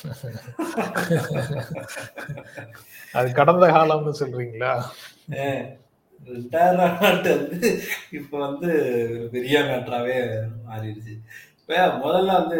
அது 3.17 3.27
கடந்த 3.39 3.65
காலம்னு 3.75 4.13
சொல்றீங்களா? 4.21 4.71
ஏன், 5.45 5.63
ரெண்டாயிரம் 6.27 6.97
வந்து 7.05 7.33
இப்ப 8.19 8.33
வந்து 8.45 8.69
பெரிய 9.33 9.55
மேட்டராகவே 9.69 10.17
மாறிடுச்சு. 10.67 11.13
இப்போ 11.61 11.77
முதல்ல 12.03 12.31
வந்து 12.41 12.59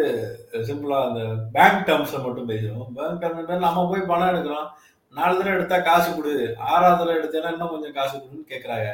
சிம்பிளா 0.68 0.98
அந்த 1.08 1.20
பேங்க் 1.56 1.86
டேர்ம்ஸை 1.88 2.20
மட்டும் 2.24 2.50
பேசுவோம். 2.52 2.90
பேங்க் 2.98 3.20
டேர்ம்ஸ் 3.22 3.66
நம்ம 3.66 3.84
போய் 3.92 4.10
பணம் 4.12 4.30
எடுக்கிறோம். 4.32 4.68
நாலு 5.14 5.36
தடவை 5.38 5.52
எடுத்தா 5.56 5.76
காசு 5.90 6.08
கொடு. 6.12 6.32
ஆறாவது 6.72 6.98
தடவை 7.00 7.16
எடுத்தேன்னா 7.20 7.52
இன்னும் 7.54 7.74
கொஞ்சம் 7.74 7.96
காசு 7.98 8.14
கொடுன்னு 8.16 8.50
கேட்கறாங்க 8.52 8.88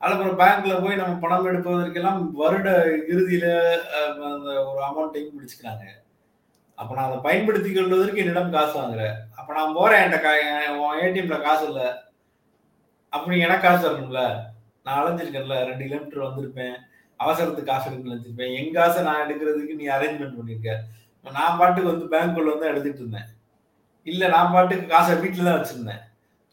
அப்புறம் 0.00 0.38
பேங்க்ல 0.40 0.74
போய் 0.84 1.00
நம்ம 1.00 1.12
பணம் 1.24 1.48
எடுப்பதற்கெல்லாம் 1.50 2.20
வருட 2.40 2.68
இறுதியில 3.12 3.46
அந்த 4.28 4.48
ஒரு 4.70 4.80
அமௌண்ட்டையும் 4.88 5.34
பிடிச்சிக்கிறாங்க 5.36 5.84
அப்ப 6.82 6.94
நான் 6.98 7.08
அதை 7.08 7.18
பயன்படுத்தி 7.26 7.70
கொள்வதற்கு 7.72 8.22
என்னிடம் 8.22 8.54
காசு 8.54 8.74
வாங்குறேன் 8.78 9.16
அப்ப 9.38 9.48
நான் 9.58 9.76
போறேன் 9.78 10.02
என்கிட்ட 10.04 10.30
உன் 10.84 11.00
ஏடிஎம்ல 11.02 11.36
காசு 11.48 11.64
இல்ல. 11.70 11.82
அப்படி 13.12 13.36
எனக்கு 13.46 13.66
காசு 13.66 13.82
வரணும்ல 13.86 14.22
நான் 14.86 14.98
அலைஞ்சிருக்கேன்ல 15.00 15.56
ரெண்டு 15.68 15.84
கிலோமீட்டர் 15.88 16.26
வந்திருப்பேன். 16.26 16.76
அவசரத்துக்கு 17.20 17.70
காசு 17.70 17.86
எடுக்கணும்னு 17.88 18.16
வச்சிருப்பேன் 18.16 18.54
என் 18.58 18.72
காசை 18.76 19.00
நான் 19.08 19.22
எடுக்கிறதுக்கு 19.24 19.78
நீ 19.80 19.84
அரேஞ்ச்மெண்ட் 19.96 20.38
பண்ணிருக்க. 20.38 20.72
நான் 21.24 21.58
பாட்டுக்கு 21.58 21.92
வந்து 21.92 22.06
பேங்க்குள்ள 22.14 22.52
வந்து 22.54 22.70
எடுத்துட்டு 22.70 23.02
இருந்தேன். 23.02 23.28
இல்ல 24.06 24.28
நான் 24.34 24.52
பாட்டுக்கு 24.54 24.86
காசை 24.94 25.14
வீட்டுல 25.24 25.46
தான் 25.48 25.60
வச்சிருந்தேன். 25.60 26.02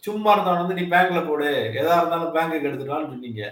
சும்மா 0.04 0.32
இருந்தவன் 0.34 0.62
வந்து 0.64 0.78
நீ 0.80 0.84
பேங்க்ல 0.96 1.22
போடு. 1.30 1.50
எதா 1.80 1.96
இருந்தாலும் 2.02 2.36
பேங்க்குக்கு 2.36 2.70
எடுத்துடலாம்னு 2.70 3.14
சொன்னீங்க. 3.14 3.44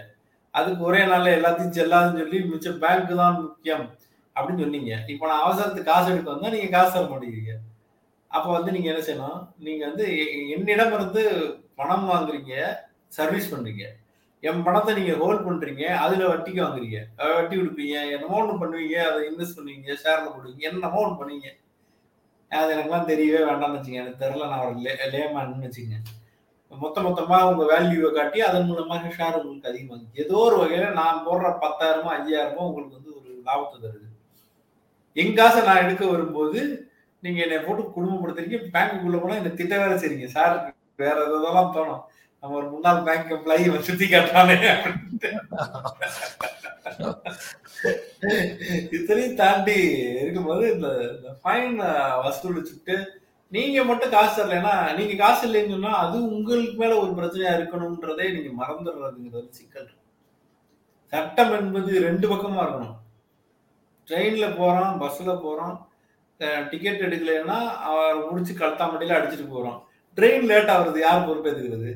அதுக்கு 0.54 0.82
ஒரே 0.90 1.00
நாள்ல 1.10 1.34
எல்லாத்தையும் 1.38 1.76
செல்லாதுன்னு 1.78 2.22
சொல்லி 2.22 2.38
மிச்சம் 2.52 2.82
பேங்க் 2.84 3.10
தான் 3.22 3.40
முக்கியம். 3.42 3.84
அப்படின்னு 4.38 4.60
சொன்னீங்க. 4.60 5.04
இப்போ 5.06 5.26
நான் 5.26 5.42
அவசரத்துக்கு 5.42 5.90
காசு 5.92 6.12
எடுக்க 6.12 6.30
வந்தா 6.30 6.48
நீங்க 6.48 6.66
காசு 6.66 6.92
தர 6.92 7.04
மாட்டேங்கிறீங்க. 7.04 7.54
அப்போ 8.30 8.52
வந்து 8.52 8.72
நீங்க 8.72 8.88
என்ன 8.92 9.02
செய்யணும் 9.02 9.38
நீங்க 9.58 9.86
வந்து 9.86 10.04
எ- 10.18 10.50
என்னிடம் 10.50 10.92
இருந்து 10.92 11.22
பணம் 11.74 12.08
வாங்குறீங்க 12.10 12.54
சர்வீஸ் 13.06 13.54
பண்றீங்க. 13.54 13.84
என் 14.40 14.62
பணத்தை 14.62 14.94
நீங்க 14.94 15.14
ஹோல்ட் 15.16 15.46
பண்றீங்க 15.46 15.84
அதுல 16.04 16.28
வட்டிக்கு 16.28 16.60
வாங்குறீங்க. 16.62 16.98
வட்டி 17.36 17.56
கொடுப்பீங்க 17.56 18.10
என்னமோ 18.10 18.36
ஒன்று 18.40 18.60
பண்ணுவீங்க 18.62 18.96
அதை 19.08 19.18
இன்வெஸ்ட் 19.30 19.56
பண்ணுவீங்க 19.56 19.96
ஷேர்ல 20.02 20.28
போடுவீங்க 20.34 20.62
என்னமோ 20.70 21.00
ஒன்று 21.00 21.18
பண்ணுவீங்க. 21.20 21.48
அது 22.50 22.76
எனக்குலாம் 22.76 23.10
தெரியவே 23.10 23.40
வேண்டாம்னு 23.48 23.78
வச்சுங்க 23.78 24.02
எனக்கு 24.02 24.22
தெரில 24.24 24.48
நான் 24.48 24.66
ஒரு 24.66 24.76
லே 24.76 24.92
லேமான்னு 25.14 25.66
வச்சுங்க 25.66 25.96
மொத்த 26.72 27.00
மொத்தமா 27.00 27.36
உங்க 27.50 27.62
வேல்யூவை 27.64 28.12
காட்டி 28.12 28.40
அதன் 28.40 28.66
மூலமாக 28.66 29.08
ஷேர் 29.08 29.38
உங்களுக்கு 29.40 29.70
அதிகமாகுது 29.70 30.20
ஏதோ 30.22 30.34
ஒரு 30.36 30.56
வகையில 30.56 30.92
நான் 30.92 31.24
போடுற 31.26 31.50
பத்தாயிரமோ 31.64 32.10
ஐயாயிரமோ 32.16 32.66
உங்களுக்கு 32.68 32.98
வந்து 32.98 33.12
ஒரு 33.16 33.30
லாபத்தை 33.46 33.76
தருது. 33.80 34.07
என் 35.22 35.36
காசை 35.38 35.60
நான் 35.66 35.82
எடுக்க 35.84 36.04
வரும்போது 36.12 36.60
நீங்க 37.22 37.38
என்னை 37.44 37.58
போட்டு 37.66 37.82
குடும்பப்படுத்துறீங்க 37.96 38.58
பேங்க்குள்ள 38.74 39.16
போனா 39.20 39.38
என்ன 39.40 39.52
திட்ட 39.60 39.74
வேலை 39.82 39.96
செய்றீங்க. 40.02 40.26
சார் 40.36 40.56
வேற 41.02 41.16
எதெல்லாம் 41.26 41.74
தோணும். 41.76 42.02
நம்ம 42.42 42.56
ஒரு 42.58 42.68
முன்னாள் 42.72 43.06
பேங்க் 43.06 43.32
எம்ப்ளாயி 43.36 43.64
சுத்தி 43.88 44.06
காட்டானே 44.08 44.56
இத்தனையும் 48.96 49.38
தாண்டி 49.40 49.76
இருக்கும்போது 50.22 50.64
இந்த 50.74 50.88
ஃபைன் 51.42 51.74
வசூலிச்சுட்டு 52.24 52.96
நீங்க 53.52 53.84
மட்டும் 53.88 54.14
காசு 54.14 54.32
தரலைன்னா 54.38 54.72
நீங்க 54.98 55.14
காசு 55.24 55.42
இல்லைன்னு 55.48 55.74
சொன்னா 55.74 55.92
அது 56.04 56.16
உங்களுக்கு 56.36 56.76
மேல 56.82 56.96
ஒரு 57.02 57.12
பிரச்சனையா 57.18 57.52
இருக்கணும்ன்றதே 57.58 58.26
நீங்க 58.36 58.50
மறந்துடுறதுங்கிறது 58.62 59.48
சிக்கல். 59.58 59.90
சட்டம் 61.12 61.54
என்பது 61.58 61.92
ரெண்டு 62.06 62.26
பக்கமா 62.32 62.62
இருக்கணும். 62.64 62.96
ட்ரெயினில் 64.08 64.56
போகிறோம் 64.58 64.92
பஸ்ஸில் 65.00 65.42
போகிறோம் 65.42 65.74
டிக்கெட் 66.70 67.04
எடுக்கலைன்னா 67.06 67.58
அவர் 67.88 68.18
முடிச்சு 68.26 68.52
கழுத்தாமட்டில 68.54 69.16
அடிச்சுட்டு 69.16 69.48
போகிறோம் 69.48 69.78
ட்ரெயின் 70.18 70.46
லேட் 70.50 70.72
ஆகுறது 70.74 71.00
யார் 71.02 71.26
பொறுப்பேற்றுக்கிறது 71.26 71.90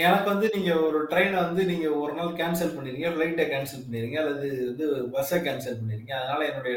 எனக்கு 0.00 0.28
வந்து 0.30 0.46
நீங்கள் 0.54 0.82
ஒரு 0.84 0.98
ட்ரெயினை 1.10 1.38
வந்து 1.42 1.62
நீங்கள் 1.64 1.96
ஒரு 2.02 2.12
நாள் 2.12 2.36
கேன்சல் 2.38 2.74
பண்ணிடுங்க 2.76 3.08
ஃப்ளைட்டை 3.12 3.44
கேன்சல் 3.50 3.82
பண்ணிடுங்க 3.82 4.16
அல்லது 4.22 4.46
வந்து 4.68 4.84
பஸ்ஸை 5.14 5.38
கேன்சல் 5.46 5.80
பண்ணிடுங்க 5.80 6.12
அதனால் 6.18 6.48
என்னுடைய 6.48 6.76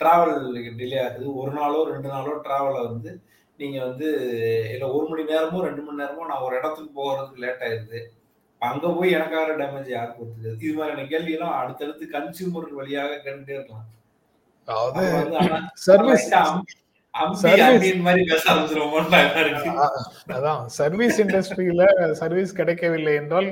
ட்ராவல் 0.00 0.32
டிலே 0.78 0.98
ஆகுது. 1.04 1.26
ஒரு 1.40 1.52
நாளோ 1.52 1.78
ரெண்டு 1.90 2.08
நாளோ 2.08 2.32
ட்ராவலை 2.44 2.82
வந்து 2.86 3.10
நீங்கள் 3.58 3.86
வந்து 3.88 4.08
இல்லை 4.74 4.88
ஒரு 4.96 5.06
மணி 5.08 5.22
நேரமோ 5.30 5.60
ரெண்டு 5.66 5.82
மணி 5.82 6.00
நேரமோ 6.02 6.28
நான் 6.30 6.44
ஒரு 6.46 6.54
இடத்துக்கு 6.56 6.90
போகிறதுக்கு 6.98 7.44
லேட் 7.44 7.64
ஆயிடுது 7.66 8.00
அங்க 8.62 8.88
போய் 8.88 9.10
எனக்காக 9.10 9.52
டேமேஜ் 9.52 9.88
யார் 9.88 10.16
கொடுத்துருது 10.18 10.62
இது 10.62 10.74
மாதிரியான 10.74 11.06
கேள்வியெல்லாம் 11.08 11.58
அடுத்தடுத்து 11.58 12.06
கன்சியூமர் 12.12 12.72
வழியாக 12.72 13.20
கேட்டுட்டே 13.24 13.54
இருக்கலாம். 13.54 13.86
மாதிரி 20.32 20.64
சர்வீஸ் 20.68 21.18
இண்டஸ்ட்ரியில 21.20 21.84
சர்வீஸ் 22.12 22.52
கிடைக்கவில்லை 22.52 23.14
என்றால் 23.14 23.48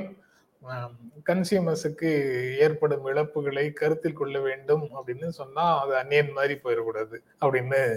கன்சியூமர்ஸுக்கு 1.25 2.09
ஏற்படும் 2.57 3.07
இழப்புகளை 3.07 3.73
கருத்தில் 3.73 4.13
கொள்ள 4.13 4.39
வேண்டும் 4.39 4.89
அப்படின்னு 4.95 5.27
சொன்னா 5.27 5.81
அது 5.81 5.95
அந்நியன் 5.97 6.31
மாதிரி 6.31 6.59
போயிடக்கூடாது 6.63 7.17
அப்படின்னு 7.41 7.95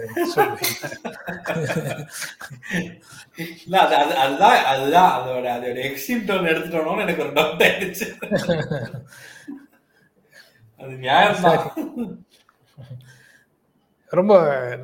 இல்ல 3.65 3.81
அது 3.81 3.95
அது 3.95 4.17
அதுதான் 4.17 4.65
அதுதான் 4.65 5.13
அதோட 5.19 5.47
அதோட 5.57 5.79
எக்ஸ்ட்ரீம் 5.89 6.27
டோன் 6.27 6.51
எடுத்துட்டோம்னு 6.51 7.01
எனக்கு 7.01 7.23
ஒரு 7.23 7.33
டவுட் 7.33 7.65
ஆயிடுச்சு. 7.69 8.09
அது 10.77 10.93
நியாயம் 10.93 12.23
ரொம்ப 14.09 14.35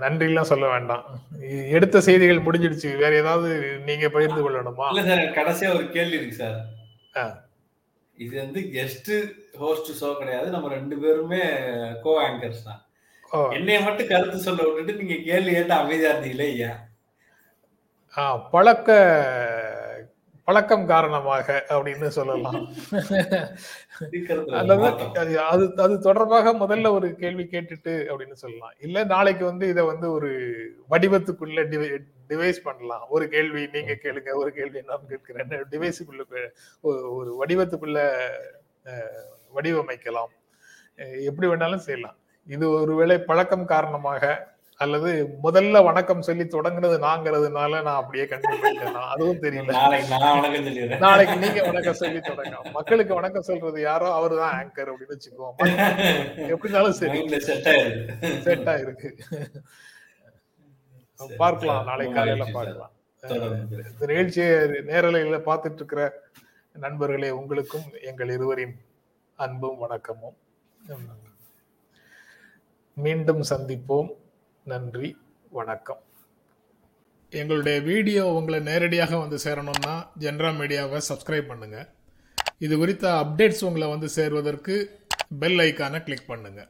நன்றிலாம் 0.01 0.41
சொல்ல 0.41 0.69
வேண்டாம். 0.69 1.21
எடுத்த 1.69 2.01
செய்திகள் 2.01 2.43
முடிஞ்சிடுச்சு. 2.43 2.97
வேற 2.97 3.17
ஏதாவது 3.17 3.79
நீங்க 3.85 4.09
பகிர்ந்து 4.09 4.51
கொள்ளணுமா? 4.51 4.97
இல்ல 4.97 5.09
சார் 5.09 5.69
கடைசியா 5.69 5.75
ஒரு 5.75 5.91
கேள்வி 5.91 6.17
இருக்கு 6.17 6.35
சார். 6.35 6.65
ஆ. 7.17 7.46
இது 8.25 8.35
வந்து 8.43 8.61
கெஸ்ட் 8.75 9.13
ஹோஸ்ட் 9.63 9.91
ஷோ 10.01 10.11
கிடையாது. 10.21 10.49
நம்ம 10.55 10.71
ரெண்டு 10.77 10.97
பேருமே 11.03 11.43
கோ 12.05 12.13
ஆங்கர்ஸ் 12.27 12.67
தான் 12.69 12.83
என்னைய 13.59 13.79
மட்டும் 13.85 14.11
கருத்து 14.11 14.47
சொல்ல 14.49 14.67
விட்டுட்டு 14.67 15.01
நீங்க 15.03 15.17
கேள்வி 15.29 15.53
கேட்டு 15.55 15.75
அமைதியா 15.81 16.13
இருந்தீங்களே 16.13 16.51
ஏன் 16.69 16.81
பழக்க 18.55 18.91
பழக்கம் 20.49 20.85
காரணமாக 20.91 21.47
அப்படின்னு 21.75 22.09
சொல்லலாம். 22.17 22.59
அல்லது 24.59 24.87
அது 25.23 25.33
அது 25.85 25.95
தொடர்பாக 26.05 26.53
முதல்ல 26.61 26.93
ஒரு 26.99 27.09
கேள்வி 27.23 27.45
கேட்டுட்டு 27.55 27.95
அப்படின்னு 28.11 28.37
சொல்லலாம். 28.43 28.75
இல்ல 28.87 29.05
நாளைக்கு 29.15 29.45
வந்து 29.51 29.67
இத 29.73 29.81
வந்து 29.93 30.07
ஒரு 30.17 30.31
வடிவத்துக்குள்ள 30.93 31.65
டிவைஸ் 32.29 32.57
பண்ணலாம். 32.63 33.07
ஒரு 33.09 33.29
கேள்வி 33.29 33.69
நீங்க 33.73 33.99
கேளுங்க 34.03 34.35
ஒரு 34.35 34.53
கேள்வி 34.53 34.83
நான் 34.83 35.07
கேட்கிறேன். 35.09 35.65
டிவைஸுக்குள்ள 35.71 36.49
ஒரு- 36.83 37.37
வடிவத்துக்குள்ள 37.41 38.17
வடிவமைக்கலாம். 39.55 40.27
எப்படி 41.25 41.49
வேணாலும் 41.49 41.77
செய்யலாம். 41.77 42.17
இது 42.47 42.71
ஒருவேளை 42.71 43.19
பழக்கம் 43.19 43.65
காரணமாக 43.65 44.55
அல்லது 44.77 45.29
முதல்ல 45.43 45.85
வணக்கம் 45.85 46.23
சொல்லி 46.23 46.43
தொடங்குனது 46.43 46.99
நாங்கிறதுனால 46.99 47.83
நான் 47.83 47.95
அப்படியே 47.95 48.25
பண்ணிட்டேனா 48.25 48.93
அதுவும் 48.93 49.43
தெரியல. 49.43 49.73
நாளைக்கு 50.99 51.37
நீங்க 51.37 51.63
வணக்கம் 51.63 51.95
சொல்லி 51.95 52.21
தொடங்க 52.21 52.61
மக்களுக்கு 52.73 53.15
வணக்கம் 53.15 53.43
சொல்றது 53.43 53.81
யாரோ 53.81 54.13
அவர்தான் 54.13 54.73
ஆங்கர் 54.73 54.89
அப்படின்னு 54.89 55.13
வச்சுக்குவோம் 55.13 55.73
எப்படினாலும் 56.37 56.91
சரி. 56.91 57.29
செட் 58.41 58.69
ஆயிருக்கு. 58.69 59.11
பார்க்கலாம். 61.21 61.85
நாளை 61.85 62.07
காலையில. 62.09 62.47
பார்க்கலாம். 62.53 62.93
இந்த 63.93 64.07
நிகழ்ச்சியை 64.07 64.49
நேரலையில 64.91 65.37
பார்த்துட்டு 65.47 65.81
இருக்கிற 65.81 66.03
நண்பர்களே 66.77 67.31
உங்களுக்கும் 67.39 67.87
எங்கள் 68.01 68.33
இருவரின் 68.35 68.75
அன்பும் 69.39 69.79
வணக்கமும் 69.79 70.37
மீண்டும் 72.97 73.43
சந்திப்போம் 73.51 74.11
நன்றி 74.67 75.09
வணக்கம் 75.53 76.03
எங்களுடைய 77.33 77.77
வீடியோ 77.81 78.23
உங்களை 78.39 78.61
நேரடியாக 78.61 79.13
வந்து 79.19 79.39
சேரணும்னா 79.45 79.95
ஜென்ரா 80.19 80.51
மீடியாவை 80.61 81.01
சப்ஸ்கிரைப் 81.09 81.51
பண்ணுங்க 81.51 81.79
இது 82.59 82.75
குறித்த 82.79 83.07
அப்டேட்ஸ் 83.23 83.65
உங்களை 83.65 83.89
வந்து 83.89 84.09
சேர்வதற்கு 84.09 84.77
பெல் 85.41 85.61
ஐக்கானை 85.61 86.01
கிளிக் 86.03 86.31
பண்ணுங்க 86.31 86.63